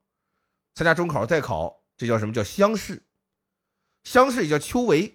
[0.75, 3.01] 参加中考再考，这叫什么叫乡试？
[4.07, 5.11] 乡试也叫秋闱，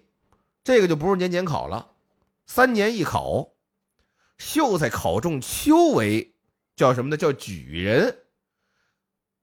[0.63, 1.93] 这个就不是年年考了，
[2.45, 3.55] 三年一考。
[4.37, 6.33] 秀才考中秋闱，
[6.77, 7.17] 叫什么呢？
[7.17, 8.15] 叫举人。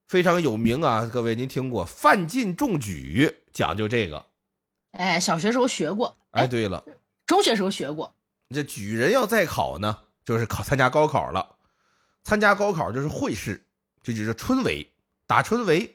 [0.08, 4.24] 非常有名啊，各位您听过范进中举，讲究这个。
[4.92, 6.16] 哎，小学时候学过。
[6.30, 6.86] 哎，对了，
[7.26, 8.14] 中学时候学过。
[8.54, 11.56] 这举人要再考呢，就是考参加高考了。
[12.24, 13.66] 参加高考就是会试，
[14.04, 14.88] 这就是春闱，
[15.26, 15.90] 打春闱，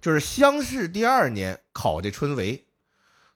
[0.00, 2.64] 就是乡试第二年考这春闱。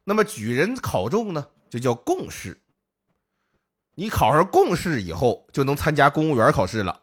[0.05, 2.61] 那么举人考中呢，就叫贡士。
[3.95, 7.03] 你考上贡士以后，就能参加公务员考试了。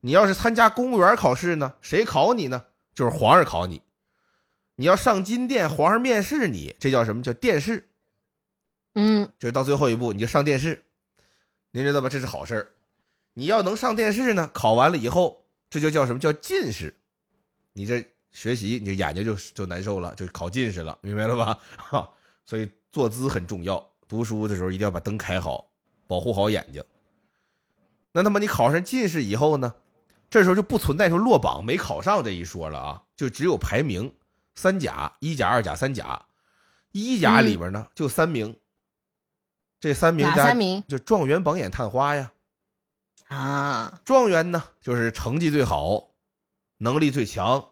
[0.00, 2.66] 你要是参加公务员考试呢，谁考你呢？
[2.94, 3.82] 就是皇上考你。
[4.76, 7.88] 你要上金殿，皇上面试你，这叫什么叫殿试？
[8.94, 10.84] 嗯，就是到最后一步，你就上殿试。
[11.70, 12.08] 您知道吧？
[12.08, 12.72] 这是好事儿。
[13.32, 16.94] 你要能上殿试呢，考完了以后，这就叫什么叫进士。
[17.72, 18.06] 你这
[18.36, 21.58] 学习，你眼睛就就难受了，就考近视了，明白了吧？
[21.74, 22.06] 哈，
[22.44, 23.82] 所以坐姿很重要。
[24.06, 25.66] 读书的时候一定要把灯开好，
[26.06, 26.84] 保护好眼睛。
[28.12, 29.74] 那那么你考上进士以后呢？
[30.28, 34.14] 这时候就不存在说落榜没考上这一说了啊，就只有排名
[34.54, 36.26] 三甲、一甲、二甲、三甲。
[36.92, 38.54] 一甲里边呢就三名，
[39.80, 40.84] 这三名哪三名？
[40.86, 42.32] 就状元、榜眼、探花呀。
[43.28, 46.08] 啊，状元呢就是成绩最好，
[46.76, 47.70] 能力最强，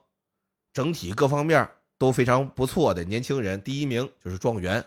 [0.75, 3.63] 整体各方面都非常不错的年轻人。
[3.63, 4.85] 第一名就是状元，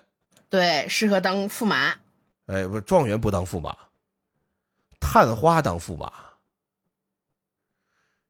[0.50, 1.96] 对，适合当驸马。
[2.46, 3.76] 哎，不，状元不当驸马，
[5.00, 6.14] 探花当驸马。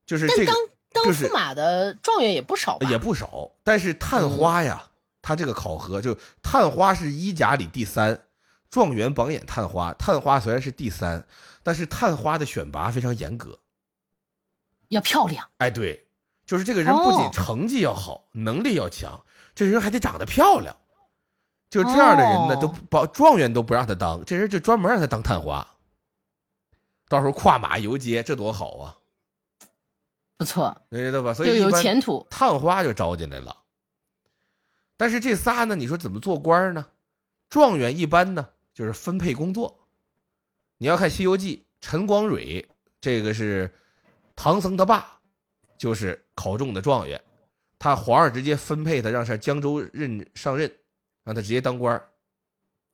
[0.05, 0.53] 就是这个，
[0.93, 3.51] 当驸马的状元也不少，也不少。
[3.63, 4.89] 但是探花呀，
[5.21, 8.23] 他这个考核就探花是一甲里第三，
[8.69, 11.27] 状元、榜眼、探花，探花虽然是第三，
[11.61, 13.59] 但是探花的选拔非常严格，
[14.87, 15.45] 要漂亮。
[15.57, 16.06] 哎，对，
[16.47, 20.75] 就是这个人不仅成绩要好，能力要强，这人还得长得漂亮。
[21.69, 25.67] 就这样的人呢，都保状元都不让他当，这人就专门让他当探花，
[27.09, 28.97] 到时候跨马游街，这多好啊！
[30.37, 31.33] 不错，你知道吧？
[31.33, 33.55] 所以有前途，探花就招进来了。
[34.95, 36.87] 但是这仨呢，你说怎么做官呢？
[37.49, 39.77] 状元一般呢就是分配工作。
[40.77, 42.65] 你要看《西游记》，陈光蕊
[43.01, 43.73] 这个是
[44.35, 45.16] 唐僧他爸，
[45.77, 47.21] 就是考中的状元，
[47.77, 50.71] 他皇上直接分配他让上江州任上任，
[51.23, 52.01] 让他直接当官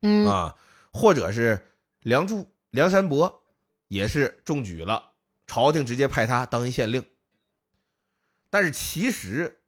[0.02, 0.56] 嗯啊，
[0.92, 1.60] 或者是
[2.02, 3.44] 梁祝、梁山伯
[3.88, 5.12] 也是中举了，
[5.48, 7.04] 朝廷直接派他当一县令。
[8.50, 9.62] 但是其实，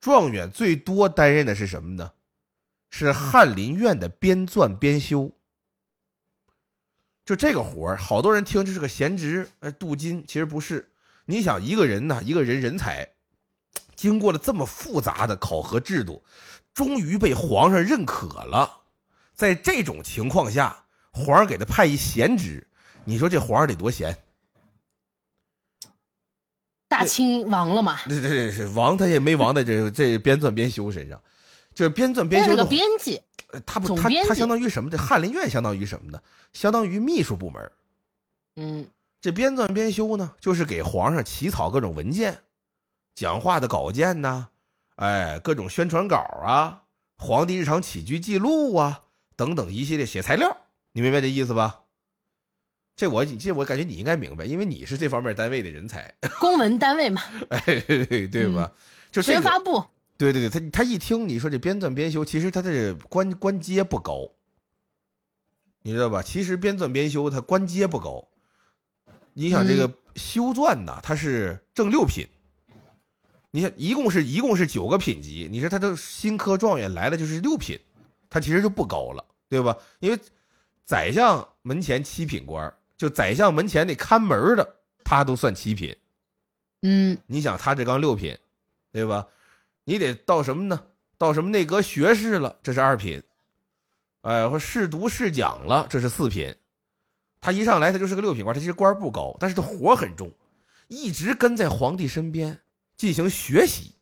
[0.00, 2.12] 状元最多担任的是什么呢？
[2.90, 5.32] 是翰林院的编纂编修。
[7.24, 10.90] 就这个活儿，好多人听这是个闲职，呃，镀金，其实不是。
[11.30, 13.06] 你想，一个人呢，一个人人才，
[13.94, 16.24] 经过了这么复杂的考核制度，
[16.72, 18.80] 终于被皇上认可了。
[19.34, 22.66] 在这种情况下，皇上给他派一闲职，
[23.04, 24.16] 你说这皇上得多闲？
[26.88, 28.00] 大清亡了嘛？
[28.08, 31.22] 对对对，是亡，他也没亡在这这边纂边修身上，
[31.74, 33.20] 就是编纂编修的编辑，
[33.66, 34.88] 他不他他相当于什么？
[34.88, 36.18] 这翰林院相当于什么呢？
[36.54, 37.70] 相当于秘书部门。
[38.56, 38.88] 嗯，
[39.20, 42.38] 这编纂编修呢，就是给皇上起草各种文件、
[43.14, 44.48] 讲话的稿件呐，
[44.96, 46.84] 哎，各种宣传稿啊，
[47.16, 49.04] 皇帝日常起居记录啊
[49.34, 50.56] 等等一系列写材料，
[50.92, 51.82] 你明白这意思吧？
[52.94, 57.60] 这我这我感觉你应该明白，因为你是这方面单位的人才， 公文单位嘛，哎，
[58.26, 58.72] 对吧？
[59.10, 59.84] 就宣发布，
[60.16, 64.30] 对对对，他他一听你说这编纂编修，其实他这官官阶不高，
[65.82, 66.22] 你知道吧？
[66.22, 68.28] 其实编纂编修他官阶不高，
[69.40, 72.26] 你想这个修撰呐，它是正六品，
[73.52, 77.78] 你想一共是一共是九个品级，你说他这新科状元来了就是六品，
[78.28, 79.76] 他其实就不高了，对吧？
[80.00, 80.18] 因为
[80.84, 82.74] 宰相门前七品官。
[82.96, 84.74] 就宰相门前那看门的，
[85.04, 85.96] 他都算七品。
[86.82, 88.36] 嗯，你想他这刚六品，
[88.90, 89.24] 对吧？
[89.84, 90.82] 你得到什么呢？
[91.16, 93.22] 到什么内阁学士了，这是二品。
[94.22, 96.52] 哎，或试读试讲了，这是四品。
[97.40, 100.30] 他一上来他就是个六品官，他其实官不高，但是他活很重，
[100.88, 102.60] 一直跟在皇帝身边
[102.96, 103.94] 进行学习。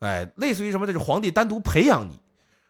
[0.00, 0.86] 哎，类似于什么？
[0.86, 2.20] 就是皇帝单独培养你，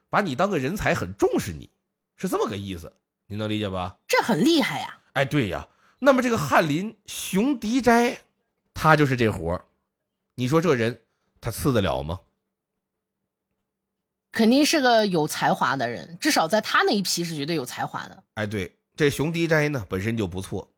[0.08, 1.70] 把你当个人才，很重视你，
[2.16, 2.92] 是这么个意思。
[3.26, 3.98] 你能理解吧？
[4.08, 4.98] 这很厉害呀。
[5.12, 8.18] 哎，对呀，那么这个翰林熊迪斋，
[8.72, 9.62] 他就是这活
[10.34, 11.02] 你说这人
[11.40, 12.20] 他次得了吗？
[14.32, 18.24] 肯定是个有才华的人，至少在他那一批是绝对有才华的。
[18.34, 20.70] 哎，对，这熊迪斋呢本身就不错。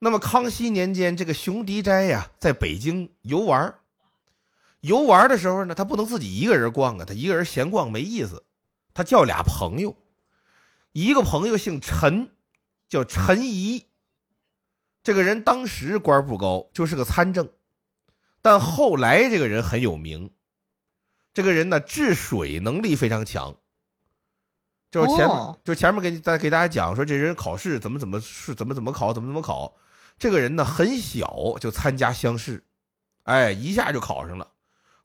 [0.00, 3.74] 那么康熙年间，这个熊迪斋呀，在北京游玩
[4.80, 8.44] 游玩的时候呢，他不能自己一个人逛啊，他一个人闲逛没意思，
[8.92, 9.96] 他叫俩朋友，
[10.92, 12.30] 一个朋友姓陈。
[12.88, 13.86] 叫陈仪，
[15.04, 17.48] 这个人当时官不高，就是个参政，
[18.42, 20.32] 但后来这个人很有名。
[21.32, 23.56] 这个人呢，治水能力非常强。
[24.90, 25.28] 就是前
[25.62, 29.76] 就前面给大给大家讲说，这人考试怎么怎么是怎么怎么考，怎么怎么考。
[30.18, 32.64] 这个人呢，很小就参加乡试，
[33.22, 34.50] 哎，一下就考上了。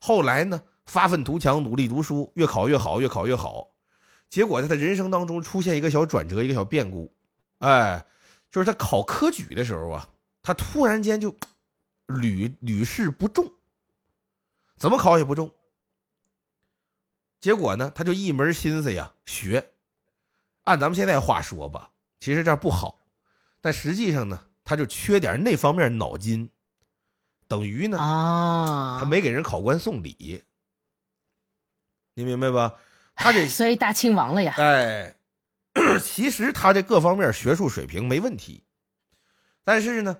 [0.00, 3.68] 后来呢，发愤图强，努力读书，越考越好，越考越好。
[4.28, 7.14] 结果在他人生当中出现一个小转折，一个小变故。
[7.58, 8.04] 哎，
[8.50, 10.08] 就是他考科举的时候啊，
[10.42, 11.34] 他突然间就
[12.06, 13.50] 屡屡试不中，
[14.76, 15.50] 怎么考也不中。
[17.40, 19.70] 结果呢，他就一门心思呀学。
[20.66, 22.98] 按咱们现在话说吧，其其实这样不好，
[23.60, 26.50] 但实际上呢，他就缺点那方面脑筋，
[27.46, 30.42] 等于呢，啊，他没给人考官送礼，
[32.14, 32.74] 你明白吧？
[33.14, 34.56] 他这所以大清亡了呀。
[34.58, 35.14] 哎，
[36.02, 38.64] 其实他这各方面学术水平没问题，
[39.62, 40.18] 但是呢，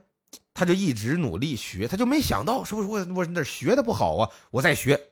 [0.54, 5.10] 他就一直努力学，他就没想到是不是我我那学的不好啊，我再学，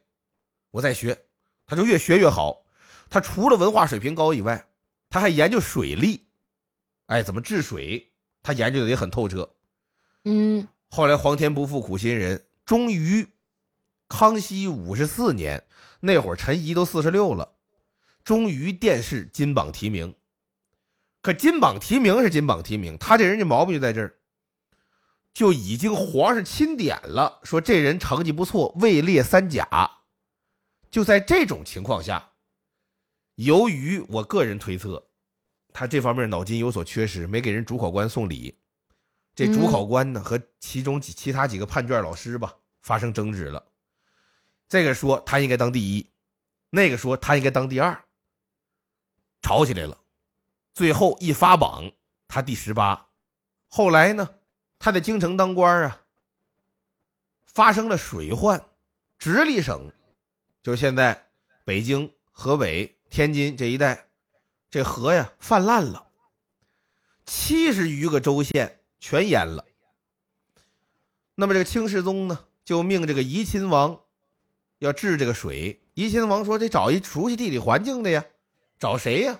[0.70, 1.26] 我再学，
[1.66, 2.64] 他就越学越好。
[3.10, 4.64] 他除了文化水平高以外，
[5.14, 6.26] 他还研究水利，
[7.06, 8.10] 哎，怎么治水，
[8.42, 9.48] 他研究的也很透彻。
[10.24, 13.28] 嗯，后来皇天不负苦心人，终于，
[14.08, 15.68] 康熙五十四年
[16.00, 17.52] 那会儿，陈仪都四十六了，
[18.24, 20.16] 终于殿试金榜题名。
[21.22, 24.16] 可金榜题名是金榜题名，他这人这毛病就在这儿，
[25.32, 29.98] 就已经皇上钦点了，说这人成绩不错，位列三甲。
[30.90, 32.32] 就在这种情况下。
[33.36, 35.08] 由于我个人推测，
[35.72, 38.56] 他这方面脑筋有所缺失，没给人主考官送礼。
[39.34, 43.72] 这主考官呢和其中几其他几个判卷老师吧发生争执了。
[44.68, 46.08] 这个说他应该当第一，
[46.70, 48.04] 那个说他应该当第二，
[49.42, 49.98] 吵起来了。
[50.72, 51.90] 最后一发榜，
[52.28, 53.08] 他第十八。
[53.66, 54.36] 后来呢，
[54.78, 56.02] 他在京城当官啊，
[57.46, 58.64] 发生了水患，
[59.18, 59.90] 直隶省，
[60.62, 61.30] 就是现在
[61.64, 62.96] 北京、河北。
[63.14, 64.08] 天津这一带，
[64.72, 66.08] 这河呀泛滥了，
[67.24, 69.64] 七十余个州县全淹了。
[71.36, 74.00] 那么这个清世宗呢，就命这个怡亲王
[74.80, 75.80] 要治这个水。
[75.94, 78.24] 怡亲王说：“得找一熟悉地理环境的呀，
[78.80, 79.38] 找谁呀？”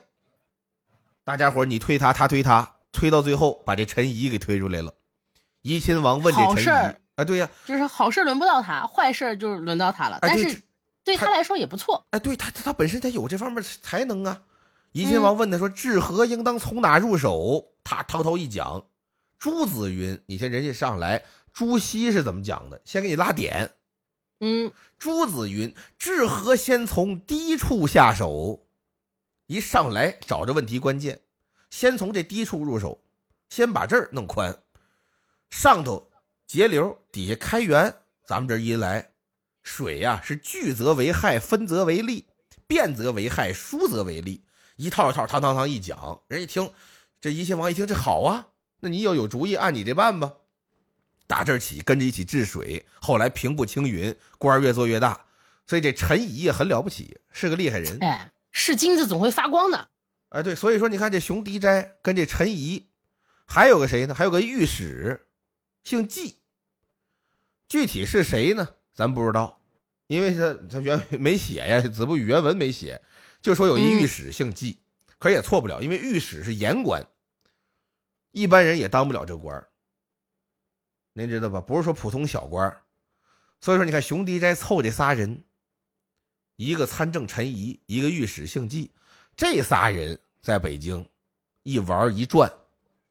[1.24, 4.94] 大家伙你推他，他推他，推到最后把这陈仪给推出来了。
[5.62, 6.68] 怡亲王问这陈仪
[7.16, 10.62] ：“啊，对呀，就是好事轮不到他，坏事就是轮到他了。”但是。
[11.04, 12.06] 对他来说也不错。
[12.10, 14.42] 哎，对他，他本身他有这方面才能啊。
[14.92, 18.86] 怡亲王问他说：“治河应当从哪入手？”他滔滔一讲。
[19.38, 22.80] 朱子云，你先人家上来，朱熹是怎么讲的？
[22.84, 23.70] 先给你拉点。
[24.40, 28.66] 嗯，朱子云，治河先从低处下手。
[29.46, 31.20] 一上来找着问题关键，
[31.70, 33.02] 先从这低处入手，
[33.50, 34.56] 先把这儿弄宽，
[35.50, 36.10] 上头
[36.46, 37.94] 截流，底下开源。
[38.24, 39.10] 咱们这一来。
[39.64, 42.26] 水呀，是聚则为害，分则为利，
[42.68, 44.44] 变则为害，疏则为利。
[44.76, 46.70] 一套一套，堂堂堂一讲，人一听，
[47.20, 48.48] 这怡亲王一听，这好啊，
[48.80, 50.34] 那你要有主意，按你这办吧。
[51.26, 55.24] 打这起，跟着一起治水，后来平步青云，官越做越大。
[55.66, 57.98] 所以这陈仪也很了不起，是个厉害人。
[58.02, 59.88] 哎，是金子总会发光的。
[60.28, 62.88] 哎，对，所以说你看这熊迪斋跟这陈仪，
[63.46, 64.14] 还有个谁呢？
[64.14, 65.26] 还有个御史，
[65.82, 66.36] 姓纪。
[67.66, 68.68] 具体是谁呢？
[68.94, 69.60] 咱不知道，
[70.06, 73.02] 因为他他原没写呀，子不语原文没写，
[73.42, 74.78] 就说有一御史姓纪，
[75.18, 77.04] 可也错不了，因为御史是言官，
[78.30, 79.66] 一般人也当不了这官
[81.12, 81.60] 您知道吧？
[81.60, 82.80] 不是说普通小官
[83.60, 85.42] 所以说你看熊迪斋凑这仨人，
[86.56, 88.92] 一个参政陈仪，一个御史姓纪，
[89.36, 91.08] 这仨人在北京
[91.62, 92.52] 一玩一转，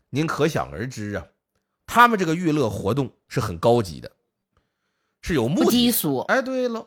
[0.10, 1.28] 您可想而知啊，
[1.86, 4.10] 他们这个娱乐活动是很高级的。
[5.24, 6.20] 是有目的，低俗。
[6.28, 6.86] 哎，对了，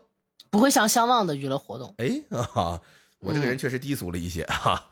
[0.50, 1.92] 不会像相望的娱乐活动。
[1.98, 2.80] 哎啊，
[3.18, 4.88] 我这个人确实低俗了一些哈，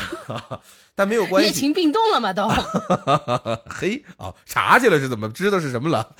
[0.94, 1.48] 但没有关系。
[1.48, 2.48] 夜情病动了嘛都。
[3.68, 6.16] 嘿啊，查去了是怎么知道是什么了？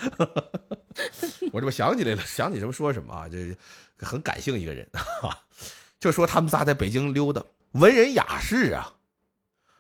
[1.52, 3.26] 我这不想起来了，想起什么说什么啊？
[3.30, 3.56] 这
[4.04, 5.38] 很感性一个人哈，
[6.00, 7.40] 就说他们仨在北京溜达，
[7.72, 8.92] 文人雅士啊，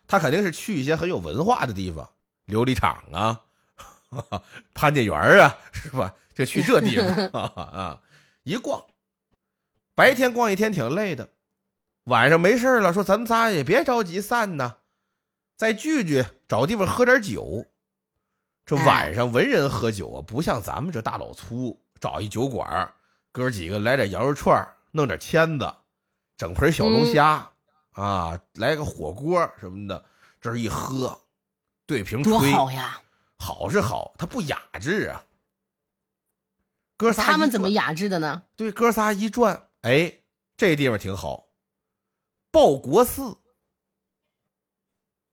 [0.06, 2.08] 他肯定是去一些很有文化的地方，
[2.46, 3.40] 琉璃厂啊，
[4.72, 6.14] 潘家园啊，是吧？
[6.34, 8.00] 就去这地方 啊，
[8.42, 8.84] 一逛，
[9.94, 11.28] 白天逛一天挺累的，
[12.04, 14.76] 晚上没事了，说咱们仨也别着急散呐，
[15.56, 17.66] 再聚聚，找地方喝点酒。
[18.64, 22.90] 这晚上文人喝酒啊，不像咱们这大老粗，找一酒馆，
[23.32, 25.74] 哥几个来点羊肉串，弄点签子，
[26.36, 27.50] 整盆小龙虾
[27.92, 30.04] 啊，来个火锅什么的，
[30.40, 31.20] 这一喝，
[31.86, 33.00] 对瓶吹，好呀，
[33.36, 35.22] 好是好，它不雅致啊。
[37.02, 38.44] 哥仨他们怎么雅致的呢？
[38.54, 40.20] 对，哥仨一转，哎，
[40.56, 41.48] 这地方挺好。
[42.52, 43.38] 报国寺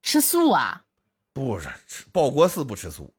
[0.02, 0.86] 吃素啊？
[1.32, 3.14] 不是，吃报国寺不吃素。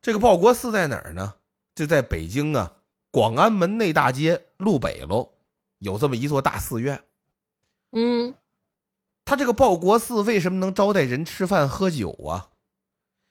[0.00, 1.34] 这个报国寺在哪儿呢？
[1.74, 2.76] 就在北京啊，
[3.10, 5.32] 广安门内大街路北喽，
[5.78, 7.02] 有这么一座大寺院。
[7.90, 8.36] 嗯，
[9.24, 12.50] 他这个报国寺为什么能招待人吃饭喝酒啊？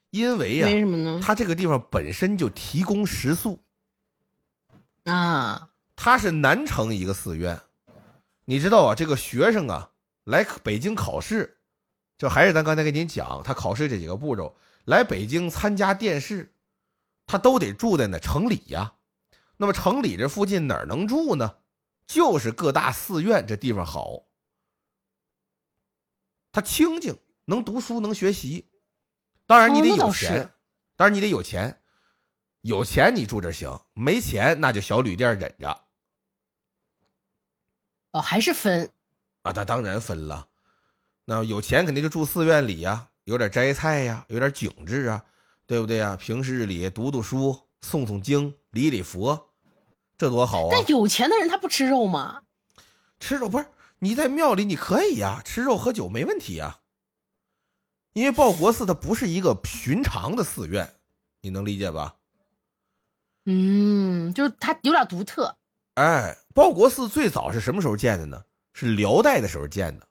[0.10, 1.22] 因为呀，为什么呢？
[1.24, 3.64] 他这个地方本身就提供食宿。
[5.08, 7.60] 啊，他是南城一个寺院，
[8.44, 8.94] 你知道啊？
[8.96, 9.92] 这个学生啊，
[10.26, 11.60] 来北京考试，
[12.18, 16.54] 就还是咱刚才给您讲，他考试这几个步骤，来北京参加殿试，
[17.26, 18.96] 他都得住在那城里呀。
[19.56, 21.56] 那么城里这附近哪儿能住呢？
[22.06, 24.24] 就是各大寺院这地方好，
[26.52, 28.70] 他清静，能读书，能学习。
[29.46, 30.54] 当然你得有钱，
[30.98, 31.82] 当然你得有钱，
[32.68, 35.86] 有钱你住这行，没钱那就小旅店忍着。
[38.12, 38.92] 哦，还是分
[39.44, 39.54] 啊？
[39.56, 40.50] 那当然分了。
[41.24, 45.24] 那有钱肯定就住寺院里呀，有点摘菜呀，有点景致啊，
[45.66, 46.18] 对不对呀？
[46.18, 49.50] 平时里读读书，诵诵经，礼礼佛，
[50.18, 50.70] 这多好啊！
[50.70, 52.44] 但有钱的人他不吃肉吗？
[53.22, 53.66] 吃肉不是
[54.00, 56.80] 你在庙里你可以呀，吃肉喝酒没问题呀。
[58.12, 60.96] 因为报国寺它不是一个寻常的寺院，
[61.40, 62.16] 你能理解吧？
[63.50, 65.58] 嗯，就是它有点独特。
[65.94, 68.44] 哎，报国寺最早是什么时候建的呢？
[68.74, 70.06] 是辽代的时候建的。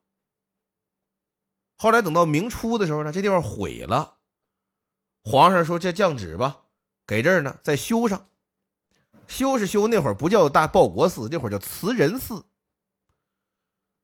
[1.76, 4.16] 后来等到明初的时候呢，这地方毁了，
[5.22, 6.62] 皇上说这降旨吧，
[7.07, 8.26] 给这儿呢再修上。
[9.28, 12.47] 修是修，那会儿不叫大报国寺，那会儿叫慈仁寺。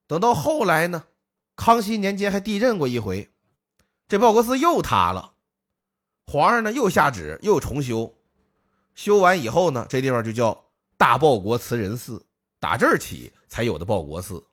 [0.07, 1.07] 等到后来呢，
[1.57, 3.33] 康熙年间还地震过一回。
[4.09, 5.33] 这报国寺又塌了，
[6.27, 8.15] 皇上呢又下旨又重修，
[8.95, 10.65] 修完以后呢，这地方就叫
[10.97, 12.25] 大报国慈仁寺，
[12.59, 14.45] 打这儿起才有的报国寺。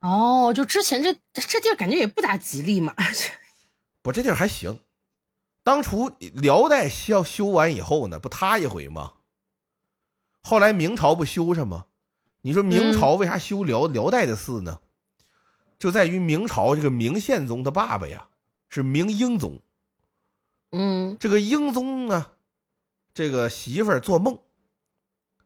[0.00, 2.94] 哦，就之前这这地儿感觉也不咋吉利嘛。
[4.02, 4.80] 不，这地儿还行。
[5.62, 9.12] 当初辽代要修完以后呢，不塌一回吗？
[10.42, 11.86] 后来明朝不修上吗？
[12.40, 14.80] 你说明朝为啥修辽辽代的寺呢？
[15.78, 18.28] 就在于明朝这个明宪宗的爸爸呀。
[18.74, 19.60] 是明英宗，
[20.70, 22.28] 嗯，这个英宗呢，
[23.14, 24.38] 这个媳妇儿做梦，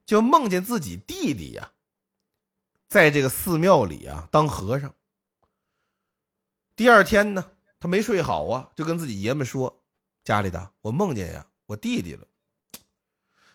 [0.04, 1.72] 就梦见自己弟弟呀，
[2.88, 4.94] 在这个寺庙里啊当和尚。
[6.76, 7.50] 第二天呢，
[7.80, 9.82] 他没睡好啊，就跟自己爷们说
[10.22, 12.26] ：“家里的，我梦见呀，我弟弟了。”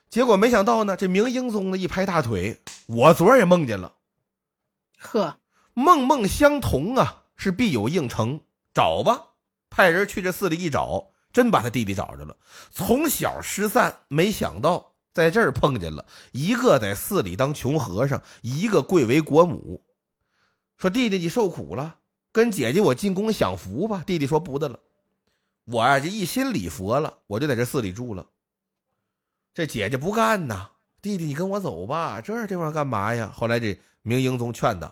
[0.10, 3.96] 结果没想到呢，这明英宗呢一拍大腿：“我昨儿也梦见了。”
[5.00, 5.40] 呵，
[5.74, 8.42] 梦梦相同啊，是必有应成，
[8.74, 9.30] 找吧。
[9.70, 12.36] 派人去这寺里一找，真把他弟弟找着了。
[12.72, 19.84] 从小失散，没想到在这儿碰见了一个在寺里当穷和尚，一个贵为国母。
[20.78, 21.96] 说弟弟你受苦了，
[22.32, 24.04] 跟姐姐我进宫享福吧。
[24.06, 24.80] 弟弟说不得了，
[25.66, 28.26] 我啊这一心礼佛了，我就在这寺里住了。
[29.54, 30.70] 这姐姐不干呐，
[31.02, 33.32] 弟弟你跟我走吧，这地方干嘛呀？
[33.36, 34.92] 后来这明英宗劝他，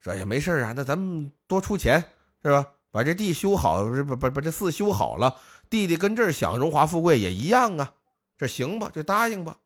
[0.00, 2.02] 说呀没事啊，那咱们多出钱
[2.42, 2.66] 是吧？
[2.92, 5.36] 把这地修好，把把把这寺修好了，
[5.68, 7.94] 弟弟跟这儿享荣华富贵也一样啊，
[8.36, 9.58] 这行吧，就答应吧。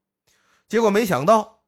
[0.69, 1.63] 结果没想到，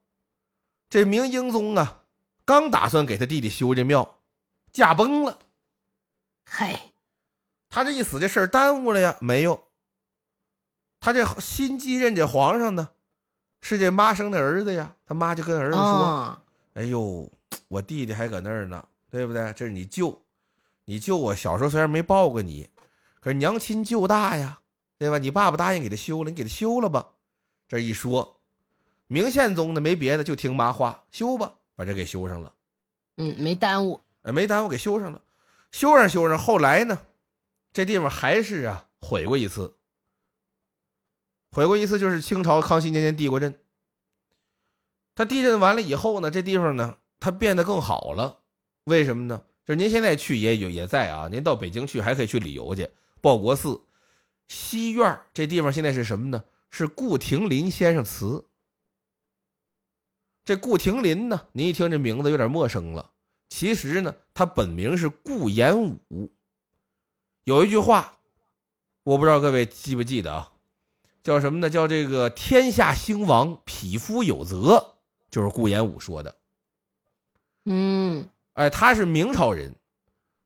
[0.89, 2.03] 这明英宗啊，
[2.45, 4.19] 刚打算给他弟弟修这庙，
[4.73, 5.39] 驾崩了。
[6.45, 6.93] 嗨，
[7.69, 9.17] 他这一死，这事儿耽误了呀？
[9.21, 9.69] 没有，
[11.01, 12.91] 他这新继任这皇上呢，
[13.61, 14.95] 是这妈生的儿子呀。
[15.07, 16.39] 他妈就跟儿子说
[16.75, 17.31] ：“哎呦，
[17.69, 19.53] 我弟弟还搁那儿呢，对不对？
[19.55, 20.19] 这是你舅。”
[20.85, 22.69] 你舅我小时候虽然没抱过你，
[23.23, 24.59] 可是娘亲舅大呀，
[24.99, 25.17] 对吧？
[25.17, 27.09] 你爸爸答应给他修了，你给他修了吧。
[27.69, 28.41] 这一说，
[29.07, 32.53] 明宪宗呢没别的，就听妈话，修吧，把这给修上了。
[33.19, 35.23] 嗯，没耽误，哎，没耽误，给修上了。
[35.71, 36.99] 修上修上，后来呢，
[37.73, 39.73] 这地方还是啊毁过一次。
[41.53, 43.57] 毁过一次就是清朝康熙年间地过震。
[45.15, 48.41] 他地震完了以后呢，这地方呢，它变得更好了。
[48.85, 49.41] 为什么呢？
[49.65, 52.91] 就是您现在去也有也在啊，您到北京去还可以去旅游去。
[53.23, 53.81] 报国寺
[54.49, 56.45] 西院这地方现在是什么呢？
[56.71, 58.45] 是顾廷林先生祠。
[60.45, 63.13] 这顾廷林呢，您一听这名字有点陌生了。
[63.49, 66.33] 其实呢，他本名是顾炎武。
[67.45, 68.19] 有一句话，
[69.05, 70.53] 我不知道各位记不记得啊？
[71.23, 71.71] 叫什么呢？
[71.71, 74.97] 叫这个“天下兴亡，匹夫有责”，
[75.31, 76.37] 就是顾炎武说的。
[77.67, 78.29] 嗯。
[78.55, 79.75] 哎，他是明朝人，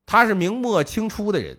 [0.04, 1.58] 他是明末清初的人。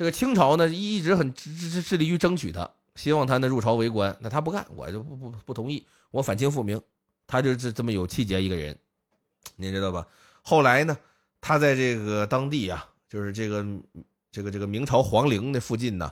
[0.00, 4.16] 这个清朝呢，一直很致致致力于争取他，希望他呢入朝为官。
[4.20, 6.80] 那他不干，我就不不不同意，我反清复明。
[7.26, 8.74] 他就是这么有气节一个人，
[9.56, 10.06] 您知道吧？
[10.40, 10.96] 后来呢，
[11.42, 13.62] 他在这个当地啊，就是这个
[14.32, 16.10] 这个这个明朝皇陵那附近呢，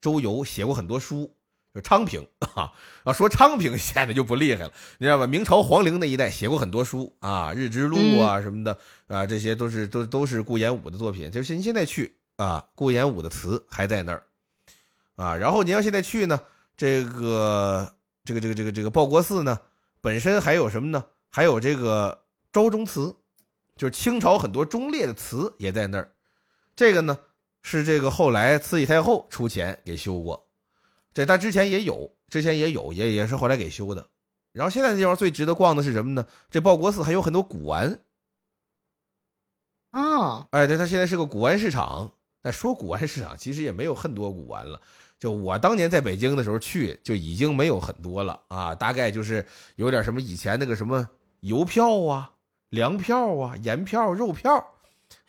[0.00, 1.32] 周游，写过很多书。
[1.72, 2.72] 就昌平 啊
[3.04, 5.28] 啊，说昌平显得就不厉害了，你知道吧？
[5.28, 11.30] 明朝皇陵那一带写过很多书啊，《日之录》啊什么的啊，这些都是都都是顾炎武的作品。
[11.30, 14.22] 就是您现在去啊，顾炎武的祠还在那儿
[15.16, 15.36] 啊。
[15.36, 16.40] 然后您要现在去呢，
[16.76, 19.58] 这个这个这个这个这个报国寺呢，
[20.00, 21.04] 本身还有什么呢？
[21.30, 23.14] 还有这个昭忠祠，
[23.76, 26.12] 就是清朝很多忠烈的祠也在那儿。
[26.74, 27.18] 这个呢
[27.62, 30.46] 是这个后来慈禧太后出钱给修过，
[31.14, 34.06] 这但之前也有，之前也有，也也是后来给修的。
[34.52, 36.26] 然后现在这地方最值得逛的是什么呢？
[36.50, 37.98] 这报国寺还有很多古玩。
[39.92, 42.12] 哦，哎，对，它现在是个古玩市场。
[42.42, 44.80] 但说古玩市场，其实也没有很多古玩了。
[45.18, 48.74] 就我当年在北京的时候去，就已经没有很多了啊。
[48.74, 51.08] 大概就是有点什么以前那个什么
[51.40, 52.32] 邮票啊、
[52.70, 54.74] 粮票啊、盐票、肉票。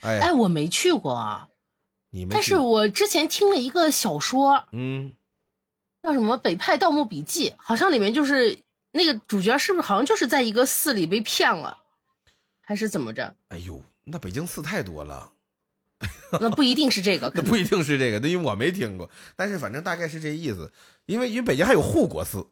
[0.02, 1.48] 哎哎，我没去过啊。
[2.10, 5.14] 你但是我之前听了一个小说，嗯，
[6.02, 8.58] 叫什么《北派盗墓笔记》，好像里面就是
[8.92, 11.78] 那个主角是不是好像就是在一个寺里被骗了，
[12.62, 13.36] 还是怎么着？
[13.50, 15.33] 哎呦，那北京寺太多了。
[16.42, 19.10] 那不一定是这个， 那不一定是这个，那因为我没听过。
[19.36, 20.72] 但是反正大概是这意思，
[21.06, 22.46] 因为因为北京还有护国寺，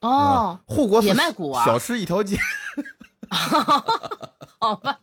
[0.00, 2.38] 哦，护国寺也卖古玩，小吃一条街。
[4.58, 4.98] 好吧，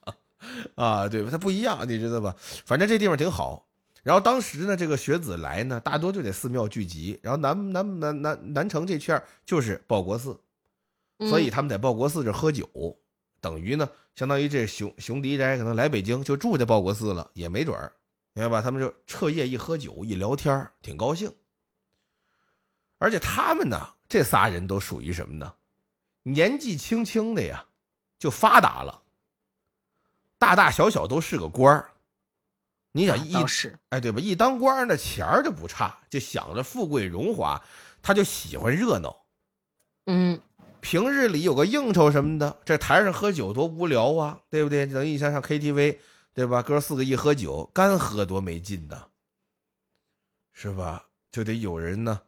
[0.76, 1.30] 啊，对吧？
[1.32, 2.36] 它不一样，你知道吧？
[2.66, 3.66] 反正这地方挺好。
[4.04, 7.20] 然后当时呢，这个学子来呢，大多就在寺庙聚集。
[7.22, 10.40] 然后南南南南南城这圈就是报国寺，
[11.30, 12.68] 所以他们在报国寺这喝酒。
[13.42, 17.94] 等于呢，相当于这熊熊迪斋可能来北京就住在报国寺了，也没准儿，
[18.34, 18.62] 明白吧？
[18.62, 21.34] 他们就彻夜一喝酒一聊天挺高兴。
[22.98, 25.54] 而且他们呢，这仨人都属于什么呢？
[26.24, 27.66] 年纪轻轻的呀，
[28.20, 29.02] 就发达了，
[30.38, 31.92] 大大小小都是个官儿。
[32.92, 33.34] 你想一
[33.90, 34.20] 哎，对吧？
[34.20, 37.64] 一当官那钱儿就不差，就想着富贵荣华，
[38.02, 39.26] 他就喜欢热闹。
[40.08, 40.42] 嗯。
[40.82, 44.86] 平日里有个应酬什么的，这台上喝酒多无聊啊，对不对？
[44.86, 45.98] 等于像上 KTV，
[46.34, 46.62] 对吧？
[46.62, 49.04] 哥四个一喝酒，干喝多没劲呐，
[50.54, 51.04] 是吧？
[51.32, 52.20] 就得有人呢，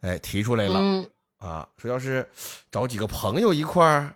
[0.00, 1.06] 哎，提出来了
[1.38, 2.28] 啊，说要是
[2.70, 4.14] 找几个朋友一块儿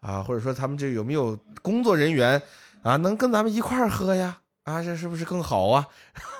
[0.00, 2.40] 啊，或者说他们这有没有工作人员
[2.82, 4.38] 啊，能跟咱们一块儿喝呀？
[4.64, 5.88] 啊，这是不是更好啊？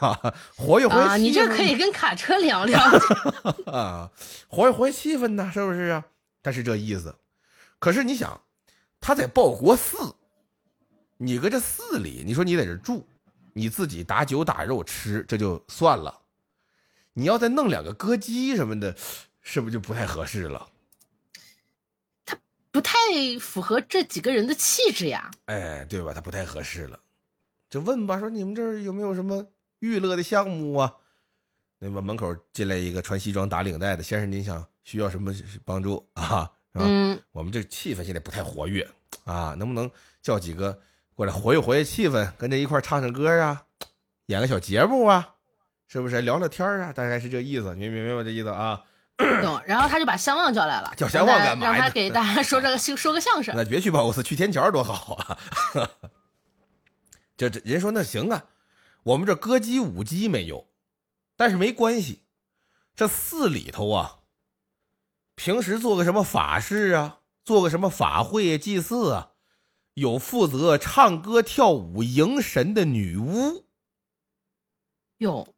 [0.57, 1.19] 活跃活跃气氛。
[1.19, 2.81] 你这可以跟卡车聊聊
[3.67, 4.11] 啊，
[4.47, 6.05] 活跃活跃气氛呢，是不是啊？
[6.43, 7.15] 他是这意思，
[7.79, 8.41] 可是你想，
[9.01, 9.97] 他在报国寺，
[11.17, 13.07] 你搁这寺里，你说你在这住，
[13.53, 16.21] 你自己打酒打肉吃，这就算了，
[17.13, 18.97] 你要再弄两个歌姬什么的，
[19.41, 20.69] 是不是就不太合适了？
[22.25, 22.37] 他
[22.71, 22.99] 不太
[23.41, 25.31] 符合这几个人的气质呀。
[25.45, 26.13] 哎，对吧？
[26.13, 26.99] 他不太合适了，
[27.71, 29.47] 就问吧，说你们这儿有没有什么
[29.79, 30.93] 娱乐的项目啊？
[31.79, 34.67] 那么门口进来一个穿西装打领带的先生，您想？
[34.85, 35.33] 需要什么
[35.65, 36.51] 帮助 啊？
[36.75, 38.89] 嗯，我们这气氛现在不太活跃
[39.25, 39.91] 啊，能不能
[40.23, 40.81] 叫几个
[41.15, 43.65] 过来活跃活跃气氛，跟着一块唱唱歌啊，
[44.27, 45.35] 演个小节目啊，
[45.87, 46.93] 是不是聊聊天啊？
[46.93, 48.23] 大概是这意思，明明白吗？
[48.25, 48.83] 这意思啊？
[49.19, 49.61] 懂。
[49.67, 51.67] 然后他就把相望叫来了，叫相望干嘛？
[51.67, 53.55] 让他给大家说这个 说个相声。
[53.55, 55.39] 那别去报国寺，去天桥多好啊！
[57.37, 58.45] 这这人说那行啊，
[59.03, 60.67] 我们这歌姬舞姬没有，
[61.37, 62.23] 但是没关系，
[62.97, 64.21] 这寺里头啊。
[65.35, 69.33] 平时做个什么法事啊，做个什么法会祭祀啊，
[69.95, 73.67] 有负责唱歌跳舞迎神的女巫。
[75.19, 75.55] 有，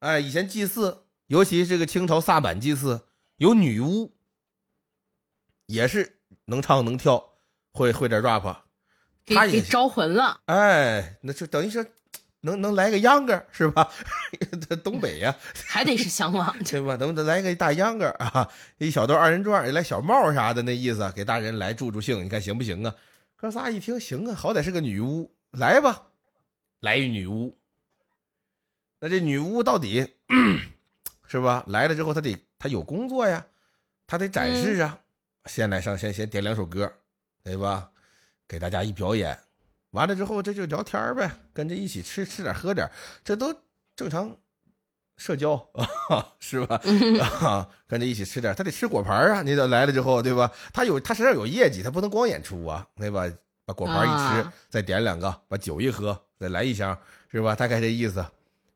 [0.00, 4.16] 哎，以前祭祀，尤其这个清朝萨满祭祀，有女巫，
[5.66, 7.34] 也是能唱能跳，
[7.72, 8.64] 会会点 rap，
[9.24, 10.42] 给给招魂了。
[10.46, 11.84] 哎，那就等于说。
[12.40, 13.90] 能能来个秧歌是吧？
[14.84, 15.34] 东北呀，
[15.66, 16.96] 还得是向往对吧？
[16.96, 18.48] 能不能来个大秧歌啊？
[18.78, 22.94] 一小段二人转，来小帽啥的那意思，给大人来助助兴，你看行不行啊？
[23.36, 26.08] 哥仨一听行啊，好歹是个女巫，来吧，
[26.80, 27.56] 来一女巫。
[29.00, 30.14] 那这女巫到底
[31.28, 31.64] 是吧？
[31.68, 33.44] 来了之后，她得她有工作呀，
[34.06, 34.98] 她得展示啊。
[35.46, 36.92] 先来上先先点两首歌，
[37.42, 37.90] 对吧？
[38.46, 39.38] 给大家一表演。
[39.92, 42.90] 完了之后，这就聊天呗，跟着一起吃吃点喝点，
[43.24, 43.54] 这都
[43.96, 44.36] 正常
[45.16, 45.54] 社交
[46.08, 46.80] 啊， 是吧？
[47.40, 49.42] 啊，跟着一起吃点，他得吃果盘啊。
[49.42, 50.52] 你得来了之后，对吧？
[50.72, 53.26] 他有他身上有业绩，他不能光演出啊，对吧？
[53.64, 56.98] 把果盘一吃，再点两个，把酒一喝，再来一箱，
[57.30, 57.54] 是吧？
[57.54, 58.24] 大概这意思。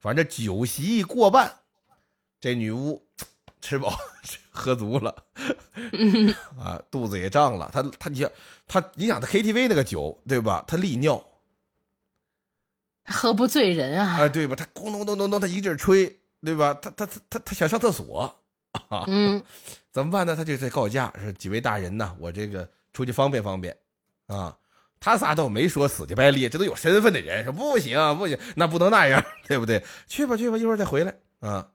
[0.00, 1.50] 反正酒席过半，
[2.40, 3.06] 这女巫
[3.62, 3.96] 吃饱
[4.50, 5.14] 喝足了，
[6.60, 7.70] 啊，肚子也胀了。
[7.72, 8.30] 他他你想。
[8.68, 10.64] 他，你想他 KTV 那个酒，对吧？
[10.66, 11.22] 他利尿，
[13.04, 14.16] 喝不醉人啊！
[14.18, 14.56] 哎，对吧？
[14.56, 16.72] 他咕咚咚咚咚，他一劲吹，对吧？
[16.80, 18.34] 他他他他他想上厕所，
[19.08, 19.42] 嗯，
[19.90, 20.34] 怎么办呢？
[20.34, 23.76] 他就在告假，说几位大人呐，我这个出去方便方便，
[24.28, 24.56] 啊，
[24.98, 29.84] 他仨倒没说死乞白赖，这都有身份的人，说不行不行，那不能那样，对不对？
[30.06, 31.68] 去吧去吧，一会儿再回来啊。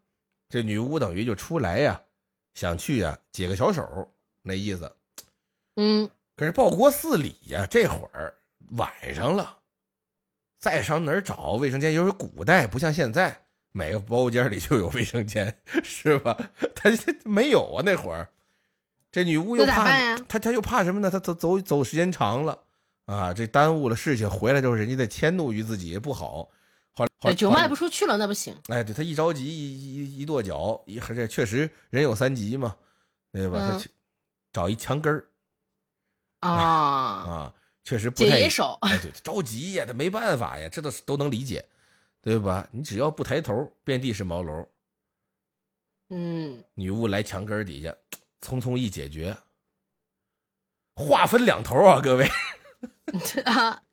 [0.50, 2.02] 这女巫等于就出来呀，
[2.54, 4.92] 想去呀，解个小手，那意思，
[5.76, 6.10] 嗯。
[6.36, 8.32] 可是报国寺里呀，这会儿
[8.74, 9.58] 晚上了，
[10.60, 11.92] 再上哪儿找卫生间？
[11.92, 13.36] 因为古代不像现在，
[13.72, 16.38] 每个包间里就有卫生间， 是吧？
[16.76, 16.92] 他
[17.26, 18.30] 没有啊，那会儿。
[19.12, 21.10] 这女巫又怕，她她又怕什么呢？
[21.10, 22.60] 她走走走时间长了
[23.06, 26.50] 啊，这耽误了事情，回来之后人家再迁怒于自己不好。
[27.20, 28.56] 好，酒卖不出去了，那不行。
[28.70, 32.76] 哎，对他一着急一一一跺脚，一这确实人有三急嘛，
[33.32, 33.60] 对吧？
[33.60, 33.80] 他
[34.52, 35.28] 找一墙根儿
[36.40, 36.50] 啊
[37.54, 38.50] 啊，确实不太。
[38.82, 41.64] 哎，对，着急呀，他没办法呀，这都都能理解，
[42.22, 42.68] 对吧？
[42.72, 44.68] 你只要不抬头，遍地是茅楼。
[46.10, 47.94] 嗯，女巫来墙根底下，
[48.42, 49.38] 匆匆一解决，
[50.96, 52.28] 话分两头啊，各位
[53.46, 53.84] 啊，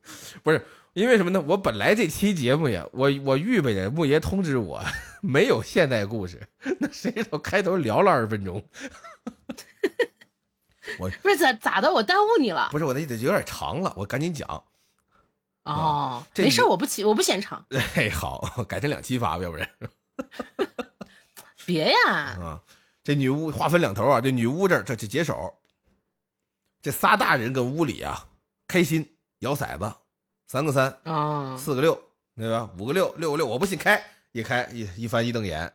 [0.41, 0.65] 不是。
[0.95, 1.43] 因为什么呢？
[1.45, 4.81] 我本来这期节目呀，我我预备的木爷通知我
[5.21, 6.41] 没有现代故事，
[6.79, 8.65] 那谁知道开头聊了二十分钟，
[10.97, 11.91] 我不是咋咋的？
[11.91, 12.69] 我耽误你了？
[12.71, 14.63] 不是我那意思有点长了，我赶紧讲。
[15.63, 17.65] 哦，没事，我不起，我不嫌长。
[17.95, 19.69] 哎，好，改成两期发吧，要不然。
[21.65, 22.13] 别呀！
[22.39, 22.61] 啊，
[23.03, 25.55] 这女巫话分两头啊，这女巫这这这解手，
[26.81, 28.29] 这仨大人跟屋里啊
[28.65, 29.93] 开心摇骰子。
[30.47, 31.99] 三个三啊，四个六，
[32.35, 32.69] 对吧？
[32.77, 35.73] 五个六，六个六，我不信开，一开一一翻一瞪眼，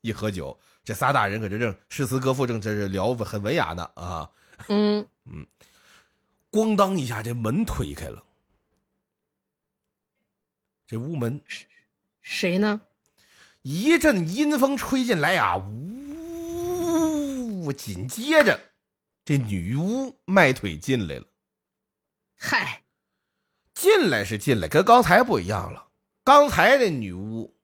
[0.00, 4.30] 一喝酒，这仨大人搁这正诗词歌赋正这是聊很文雅呢啊。
[4.68, 5.46] 嗯嗯，
[6.50, 8.24] 咣当一下，这门推开了，
[10.86, 11.42] 这屋门
[12.22, 12.80] 谁呢？
[13.60, 17.70] 一阵阴风吹进来呀，呜！
[17.72, 18.58] 紧接着
[19.24, 21.26] 这女巫迈腿进来了，
[22.36, 22.82] 嗨。
[23.76, 25.88] 进来是进来，跟刚才不一样了。
[26.24, 27.54] 刚才那女巫，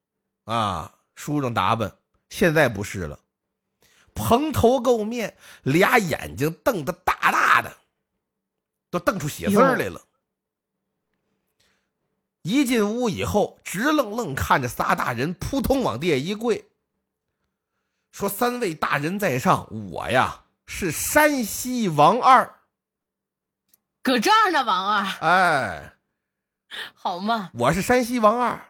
[0.45, 1.97] 啊，梳妆打扮，
[2.29, 3.19] 现在不是了，
[4.15, 7.79] 蓬头垢面，俩眼睛瞪得大大的，
[8.91, 10.03] 都瞪出血丝来了。
[12.43, 16.69] 一进屋以后，直愣愣看着仨大人，扑通往地下一跪，
[18.11, 22.61] 说：“三位大人在上，我呀是山西王二，
[24.03, 25.95] 搁这儿呢，王二。”哎。
[26.95, 28.69] 好嘛，我是山西王二，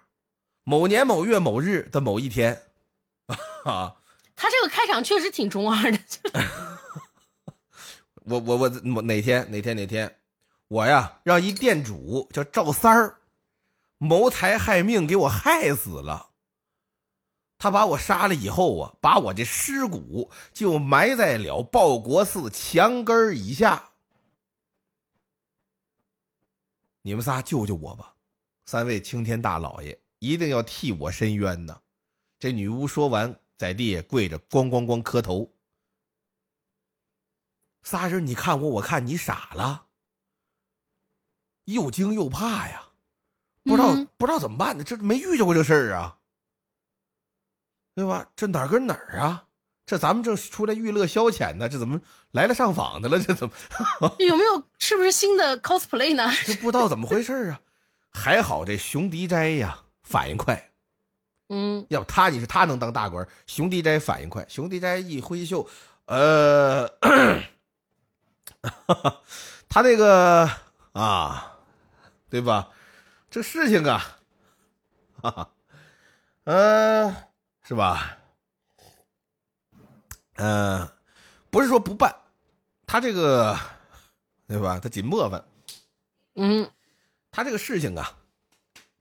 [0.64, 2.62] 某年某月某日的某一天，
[3.64, 3.96] 啊，
[4.34, 5.98] 他这个开场确实挺中二的。
[8.24, 10.18] 我我我哪天哪天哪天，
[10.68, 13.16] 我呀让一店主叫赵三儿，
[13.98, 16.30] 谋财害命给我害死了。
[17.58, 23.91] 他把我杀了以后啊，把我这尸骨就埋在了报国寺墙根以下。
[27.02, 28.14] 你们仨救救我吧！
[28.64, 31.80] 三位青天大老爷一定要替我伸冤呐！
[32.38, 35.52] 这女巫说完，在地下跪着，咣咣咣磕头。
[37.82, 39.88] 仨人你看我，我看你，傻了，
[41.64, 42.92] 又惊又怕呀，
[43.64, 44.84] 不知道不知道怎么办呢？
[44.84, 46.20] 这没遇见过这事儿啊，
[47.96, 48.30] 对吧？
[48.36, 49.48] 这哪儿跟哪儿啊？
[49.84, 53.18] 这咱们这出来娱乐消遣呢，这怎么来了上访的了？
[53.18, 53.54] 这怎么
[54.20, 54.62] 有没有？
[54.78, 56.30] 是不是新的 cosplay 呢？
[56.46, 57.60] 这不知道怎么回事啊！
[58.12, 60.70] 还好这熊迪斋呀反应快，
[61.50, 65.68] 嗯，要不他你是他能当大官，熊迪斋反应快，熊迪斋一挥袖，
[66.06, 66.88] 呃，
[69.68, 70.48] 他那个
[70.92, 71.56] 啊，
[72.30, 72.68] 对吧？
[73.30, 74.18] 这事情啊，
[75.22, 75.50] 哈哈，
[76.44, 77.14] 嗯，
[77.66, 78.18] 是吧？
[80.36, 80.88] 嗯，
[81.50, 82.14] 不是说不办，
[82.86, 83.58] 他这个，
[84.48, 84.78] 对吧？
[84.82, 85.44] 他紧磨烦。
[86.34, 86.70] 嗯，
[87.30, 88.16] 他这个事情啊，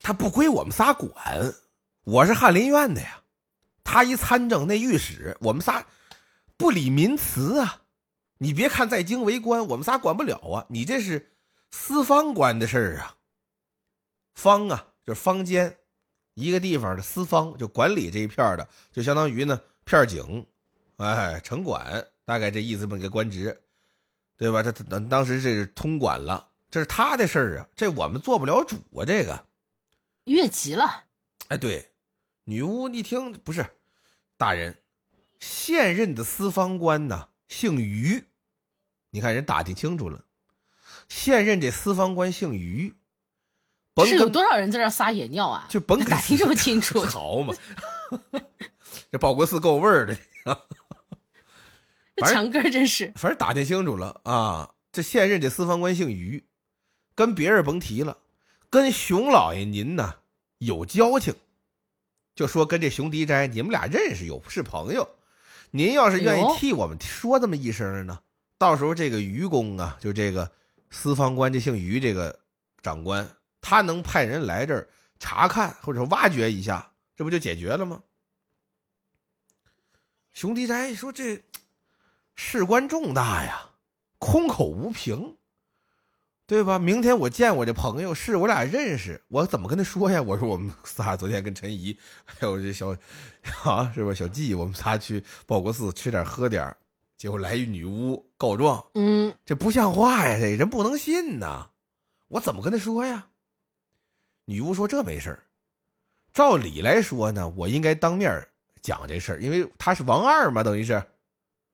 [0.00, 1.10] 他不归我们仨管。
[2.04, 3.22] 我是翰林院的呀，
[3.84, 5.86] 他一参政那御史，我们仨
[6.56, 7.82] 不理民词啊。
[8.38, 10.66] 你别看在京为官，我们仨管不了啊。
[10.68, 11.32] 你这是
[11.70, 13.16] 私方官的事儿啊。
[14.34, 15.78] 方啊，就是坊间
[16.34, 20.46] 一个地方的私方，就管理这一片的，就相当于呢片警。
[20.96, 23.60] 哎，城管大概这意思，这么个官职，
[24.36, 24.62] 对吧？
[24.62, 29.04] 这当当时这是通管了，这是他的事儿啊，这我们做不了主啊。
[29.04, 29.44] 这个
[30.24, 31.04] 越级了。
[31.48, 31.90] 哎，对，
[32.44, 33.66] 女巫一听不是
[34.36, 34.76] 大人，
[35.40, 38.24] 现任的司方官呢姓于，
[39.10, 40.24] 你看人打听清楚了，
[41.08, 42.94] 现任这司方官姓于，
[44.06, 45.66] 是有多少人在这撒野尿啊？
[45.68, 47.54] 就甭打听这么清楚， 好嘛，
[49.10, 50.16] 这报国寺够味儿的。
[52.26, 54.74] 墙根真是，反正打听清楚了啊！
[54.92, 56.44] 这现任这司方官姓于，
[57.14, 58.18] 跟别人甭提了，
[58.68, 60.16] 跟熊老爷您呢
[60.58, 61.34] 有交情，
[62.34, 65.08] 就说跟这熊迪斋你们俩认识，有是朋友。
[65.70, 68.20] 您要是愿意替我们说这么一声呢，
[68.58, 70.52] 到时候这个于公啊，就这个
[70.90, 72.38] 司方官这姓于这个
[72.82, 73.26] 长官，
[73.62, 74.88] 他能派人来这儿
[75.18, 78.02] 查看或者挖掘一下，这不就解决了吗？
[80.34, 81.42] 熊迪斋说：“这
[82.34, 83.70] 事关重大呀，
[84.18, 85.36] 空口无凭，
[86.46, 86.78] 对吧？
[86.78, 90.20] 明天我见我这朋友，是我俩认识，我怎么跟他说呀？
[90.20, 92.96] 我说我们仨昨天跟陈怡还有这小
[93.64, 94.12] 啊，是吧？
[94.14, 96.74] 小季，我们仨去报国寺吃点喝点
[97.16, 100.36] 结果来一女巫告状，嗯，这不像话呀！
[100.38, 101.70] 这人不能信呐，
[102.28, 103.28] 我怎么跟他说呀？”
[104.46, 105.38] 女巫说：“这没事
[106.32, 108.44] 照理来说呢，我应该当面
[108.80, 111.00] 讲这事儿，因为他是王二嘛，等于是，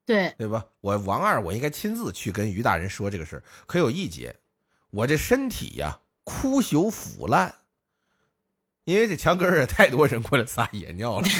[0.09, 0.65] 对对吧？
[0.81, 3.43] 我王二，我应该亲自去跟于大人说这个事儿。
[3.67, 4.35] 可有一节，
[4.89, 7.55] 我这身体呀枯朽腐烂，
[8.85, 11.29] 因为这墙根儿太多人过来撒野尿了。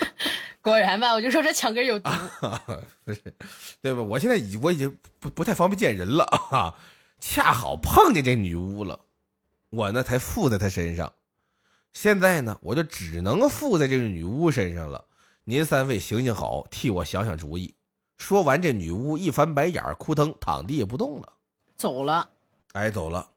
[0.62, 2.08] 果然吧，我就说这墙根有毒，
[3.04, 3.22] 不是，
[3.82, 4.00] 对吧？
[4.00, 6.74] 我现在已我已经不不太方便见人了啊，
[7.20, 9.00] 恰好碰见这女巫了。”
[9.68, 11.12] 我呢才附在她身上，
[11.92, 15.04] 现在呢我就只能附在这个女巫身上了。
[15.50, 17.74] 您三位行行好，替我想想主意。
[18.18, 21.32] 说完，这女巫一翻白眼，扑腾躺地也不动了，
[21.76, 22.30] 走了。
[22.74, 23.28] 哎，走了。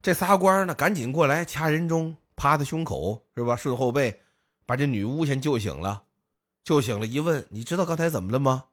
[0.00, 3.54] 这仨官呢，赶紧过来掐人中，趴他胸口，是吧？
[3.54, 4.18] 顺后背，
[4.64, 6.04] 把这女巫先救醒了。
[6.64, 8.64] 救醒了，一问，你知道刚才怎么了吗？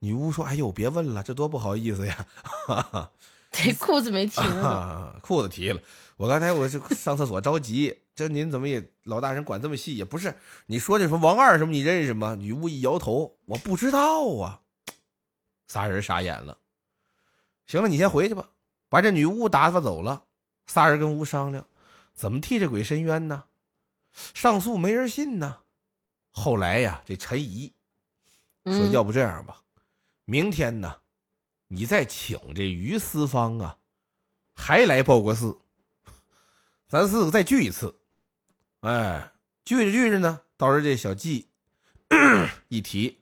[0.00, 2.26] 女巫说：“哎呦，别问了，这多不好意思呀。”
[3.50, 4.38] 这裤子没提
[5.22, 5.80] 裤子提了。
[6.18, 9.96] 我刚才我是上厕所着急，这您怎么也老大人管这么细？
[9.96, 12.34] 也不是你说这什么王二什么你认识吗？
[12.34, 14.60] 女巫一摇头，我不知道啊。
[15.68, 16.58] 仨人傻眼了。
[17.68, 18.50] 行了，你先回去吧，
[18.88, 20.24] 把这女巫打发走了。
[20.66, 21.64] 仨人跟巫商量，
[22.12, 23.44] 怎么替这鬼伸冤呢？
[24.34, 25.58] 上诉没人信呢。
[26.32, 27.72] 后来呀，这陈怡
[28.64, 29.62] 说，要不这样吧，
[30.24, 30.96] 明天呢，
[31.68, 33.78] 你再请这于思芳啊，
[34.56, 35.56] 还来报国寺。
[36.88, 37.94] 咱四个再聚一次，
[38.80, 39.32] 哎，
[39.64, 41.48] 聚着聚着呢，到时候这小季
[42.68, 43.18] 一提，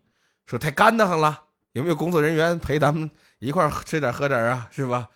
[0.47, 4.69] 说太干得很了，有没有工作人员陪咱们一块吃点喝点啊？
[4.71, 5.09] 是吧？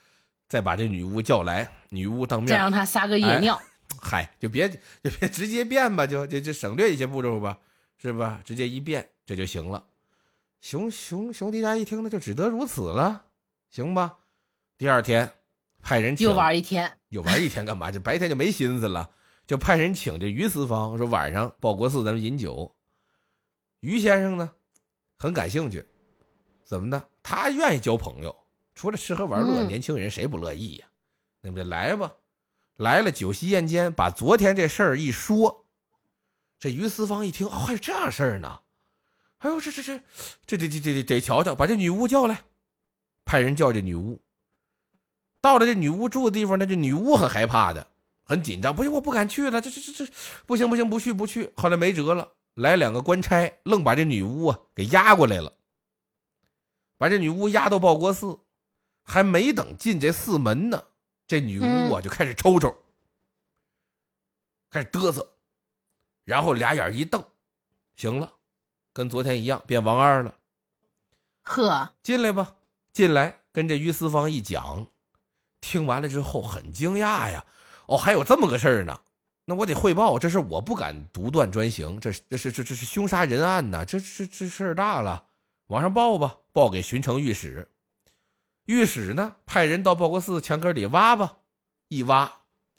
[0.48, 3.60] 再把这女巫叫来，女巫当面再让他撒个野尿，
[4.00, 7.58] 嗨，就别就别直接变吧，就就就省略一些步骤吧，
[7.98, 8.40] 是吧？
[8.44, 9.84] 直接一变这就行了。
[10.60, 13.26] 熊熊熊迪家一听，那就只得如此了，
[13.70, 14.16] 行吧？
[14.78, 15.32] 第二天。
[15.82, 17.90] 派人又玩一天，又玩一天干嘛？
[17.90, 19.08] 就白天就没心思了，
[19.50, 22.72] 就派人请这于思芳说晚上报国寺咱们饮酒。
[23.80, 24.52] 于先生呢，
[25.18, 25.84] 很感兴趣，
[26.64, 27.08] 怎么的？
[27.20, 28.46] 他愿意交朋友，
[28.76, 30.86] 除了吃喝玩乐，年轻人谁不乐意呀？
[31.40, 32.12] 那么就来吧？
[32.76, 35.66] 来了，酒席宴间，把昨天这事儿一说，
[36.60, 38.60] 这于思芳一听，哦，还有这样事儿呢？
[39.38, 40.00] 哎呦，这这这
[40.46, 42.44] 这这这这得瞧瞧，把这女巫叫来，
[43.24, 44.22] 派人叫这女巫。
[45.40, 47.89] 到了这女巫住的地方，那这女巫很害怕的，
[48.30, 48.72] 很紧张。
[48.72, 49.60] 不行，我不敢去了。
[49.60, 50.12] 这这这这，
[50.46, 51.52] 不行不行，不去不去。
[51.56, 55.52] 后来没辙了，来两个官差，愣把这女巫啊给押过来了。
[56.96, 58.38] 把这女巫押到报国寺，
[59.02, 60.80] 还没等进这寺门呢，
[61.26, 62.72] 这女巫啊就开始抽抽，
[64.70, 65.28] 开始嘚瑟，
[66.24, 67.24] 然后俩眼一瞪，
[67.96, 68.32] 行了，
[68.92, 70.36] 跟昨天一样变王二了。
[71.42, 72.54] 呵，进来吧，
[72.92, 74.86] 进来跟这于思芳一讲。
[75.60, 77.44] 听完了之后很惊讶呀，
[77.90, 79.00] 哦，还有这么个事儿呢，
[79.44, 85.26] 那我得汇报，这事我不敢独断专行，这这是这这是凶杀人案呐，这这这事儿大了，
[85.66, 87.68] 往上报吧，报给巡城御史，
[88.66, 91.38] 御史呢派人到报国寺墙根里挖吧，
[91.88, 92.32] 一挖，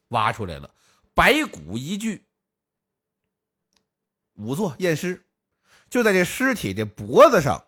[0.08, 0.74] 挖出来了
[1.14, 2.26] 白骨一具，
[4.38, 5.26] 仵作验尸，
[5.90, 7.66] 就在这尸体的脖子上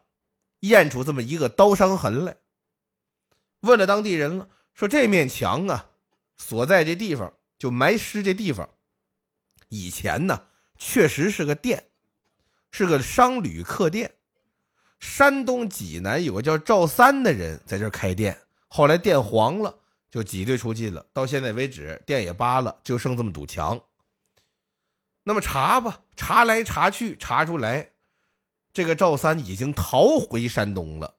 [0.61, 2.37] 验出这么一个刀伤痕来，
[3.59, 4.47] 问了当地人了。
[4.73, 5.89] 说这面墙啊，
[6.43, 8.69] 所在这地方就埋尸这地方，
[9.69, 11.85] 以前呢确实是个店，
[12.69, 14.15] 是个商旅客店。
[14.99, 18.37] 山东济南有个叫赵三的人在这开店，
[18.67, 19.73] 后来店黄了，
[20.11, 21.05] 就挤兑出去了。
[21.13, 23.81] 到现在为止，店也扒了，就剩这么堵墙。
[25.23, 27.91] 那么查吧，查来查去，查出来，
[28.73, 31.15] 这个赵三已经逃回山东了。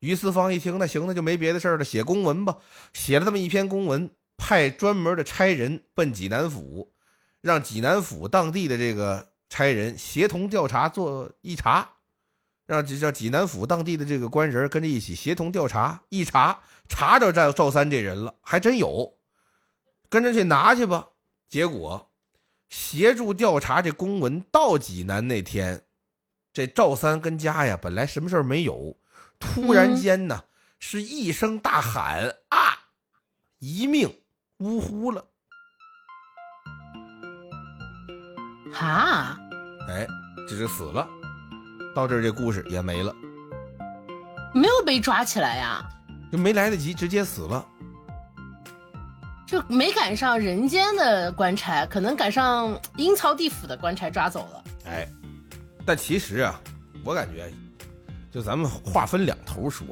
[0.00, 2.58] 于四方一听，那行，那就没别的事了，写公文吧。
[2.92, 4.10] 写了这么一篇公文，
[4.42, 6.92] 派专门的差人奔济南府，
[7.40, 11.88] 让济南府当地的这个差人协同调查做一查，
[12.66, 16.02] 让这叫济南府当地的这个官人跟着一起协同调查。
[16.08, 19.16] 一查，查着赵赵三这人了，还真有，
[20.08, 21.10] 跟着去拿去吧。
[21.48, 22.10] 结果
[22.68, 25.84] 协助调查这公文到济南那天，
[26.52, 28.96] 这赵三跟家呀，本来什么事儿没有。
[29.38, 30.42] 突然间呢，
[30.80, 32.88] 是一声大喊啊，
[33.60, 34.21] 一命
[34.62, 35.24] 呜呼了。
[38.72, 39.36] 哈，
[39.88, 40.06] 哎，
[40.48, 41.06] 这就死了。
[41.94, 43.14] 到这儿这故事也没了，
[44.54, 45.84] 没有被抓起来呀，
[46.30, 47.66] 就没来得及，直接死了，
[49.46, 54.64] 就没赶上人间的官差，可能赶上阴曹地府的官差抓走了。
[54.86, 55.06] 哎，
[55.84, 56.58] 但其实啊，
[57.04, 57.52] 我感觉，
[58.30, 59.84] 就咱们话分两头说，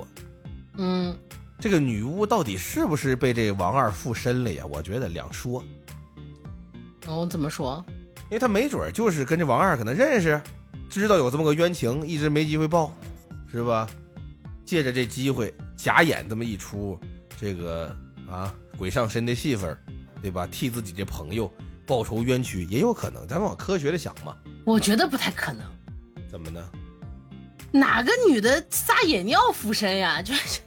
[0.78, 1.14] 嗯，
[1.60, 4.64] 这个女巫到底是不是被这王二附身了呀？
[4.66, 5.62] 我觉得两说。
[7.06, 7.84] 哦，怎么说？
[8.24, 10.40] 因为他没准就是跟这王二可能认识。
[10.88, 12.92] 知道有这么个冤情，一直没机会报，
[13.50, 13.88] 是吧？
[14.64, 16.98] 借着这机会假演这么一出，
[17.38, 17.94] 这个
[18.28, 19.76] 啊鬼上身的戏份，
[20.22, 20.46] 对吧？
[20.46, 21.52] 替自己这朋友
[21.86, 23.26] 报仇冤屈也有可能。
[23.28, 25.64] 咱们往科学的想嘛，我觉得不太可能。
[26.30, 26.64] 怎么呢？
[27.72, 30.20] 哪个女的撒野尿附身呀？
[30.22, 30.60] 就是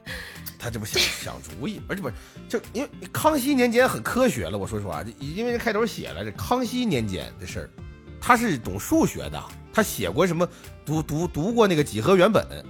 [0.63, 2.13] 他这不想想主意，而且不是
[2.47, 4.57] 就因为康熙年间很科学了。
[4.57, 7.69] 我说实话，因为这开头写了这康熙年间的事儿，
[8.21, 9.43] 他是懂数学的。
[9.73, 10.47] 他写过什么？
[10.85, 12.65] 读读读过那个几何原本，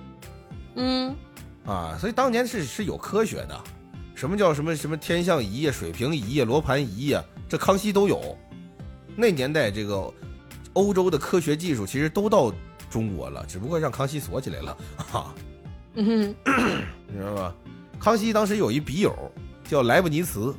[0.75, 1.15] 嗯，
[1.65, 3.63] 啊，所以当年是是有科学的，
[4.15, 8.37] 什么叫什么什么天象仪呀、水平仪呀、罗盘仪呀，这康熙都有。
[9.17, 10.11] 那年代这个
[10.73, 12.53] 欧洲的科学技术其实都到
[12.89, 15.35] 中国了，只不过让康熙锁起来了，哈，
[15.95, 16.33] 嗯，
[17.07, 17.55] 你知道吧？
[18.03, 19.15] 康熙当时有一笔友
[19.63, 20.53] 叫莱布尼茨，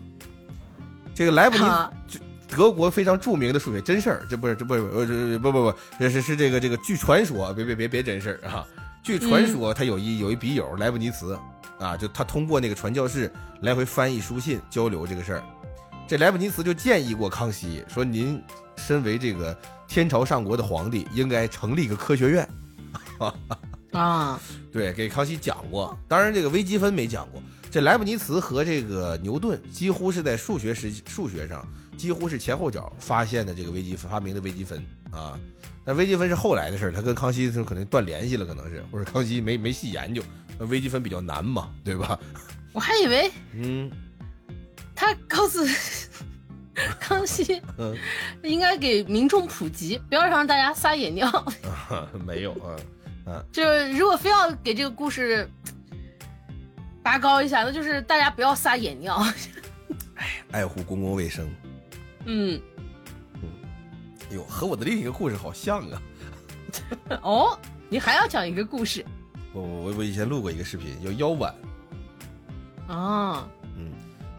[1.14, 1.64] 这个莱布尼
[2.08, 2.18] 就。
[2.46, 8.64] 德国非常著名的数学真事儿，这不是这不是呃这不不不，这是是这个这个据传说，别别别别真事儿啊！
[9.02, 11.36] 据传说，他有一有一笔友莱布尼茨
[11.80, 13.32] 啊，就他通过那个传教士
[13.62, 15.42] 来回翻译书信交流这个事儿。
[16.06, 18.40] 这莱布尼茨就建议过康熙说：“您
[18.76, 22.48] 身为这个天朝上国的皇帝，应该成立一个科学院。
[23.94, 24.40] ”啊，
[24.72, 25.96] 对，给康熙讲过。
[26.08, 27.42] 当然，这个微积分没讲过。
[27.70, 31.66] 这莱布尼茨和这个牛顿几乎是在数学时数学上。
[31.96, 35.38] 几乎是前后脚发现的这个微积分发明的微积分啊，
[35.84, 40.20] 那微积分是后来的事儿，他跟康熙就可能断联系了，可能是或者康熙没没细研究，
[40.58, 42.18] 那微积分比较难嘛，对吧？
[42.72, 43.88] 我还以为，嗯，
[44.92, 45.64] 他告诉
[46.98, 47.96] 康熙，嗯，
[48.42, 51.46] 应该给民众普及，不要让大家撒野尿。
[52.26, 52.74] 没有啊，
[53.26, 55.48] 啊，就如果非要给这个故事
[57.02, 59.16] 拔高一下，那就是大家不要撒野尿。
[60.16, 61.48] 哎，爱护公共卫生。
[62.26, 62.60] 嗯，
[63.42, 63.48] 嗯，
[64.30, 66.02] 哟，和我的另一个故事好像啊。
[67.22, 67.58] 哦，
[67.88, 69.04] 你还要讲一个故事？
[69.52, 71.54] 我我我以前录过一个视频，叫妖碗。
[72.88, 73.48] 哦。
[73.76, 73.92] 嗯，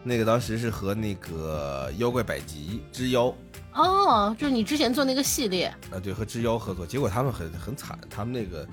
[0.04, 3.34] 那个当时是和那个妖怪百集之妖。
[3.76, 5.66] 哦，就是你之前做那个系列。
[5.92, 8.66] 啊，对，和之妖合作，结果他们很很惨，他们那个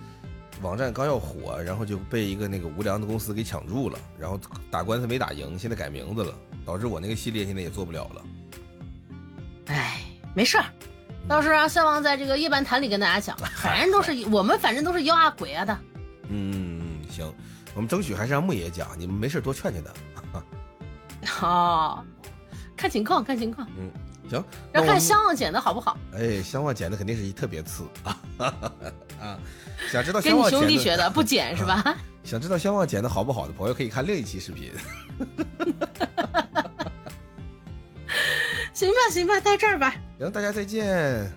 [0.62, 4.40] 网站刚要火，然后就被一个那个无良的公司给抢注了，然后
[4.72, 6.34] 打官司没打赢，现在改名字了，
[6.66, 8.22] 导致我那个系列现在也做不了了。
[9.66, 10.02] 哎，
[10.34, 10.66] 没事儿，
[11.28, 15.78] 到时候让三王在这个夜半谈里跟大家讲，反正都是 我们，反正都是妖啊鬼啊的。
[16.30, 17.30] 嗯，行，
[17.76, 19.92] 我们争取还是让木爷讲，你们没事多劝劝他。
[21.48, 22.04] 哦，
[22.76, 23.68] 看情况，看情况。
[23.78, 23.90] 嗯，
[24.30, 24.44] 行，
[24.74, 25.98] 要看香旺剪的好不好。
[26.14, 28.18] 哎，香旺剪的肯定是一特别次啊
[29.20, 29.38] 啊！
[29.92, 31.84] 想知道跟你兄弟学的不剪是吧？
[32.24, 34.72] 想知道香旺剪的好不好的朋友可以看另一期视频。
[38.74, 39.94] 行吧，行吧，到这儿吧。
[40.18, 41.32] 行，大家再见。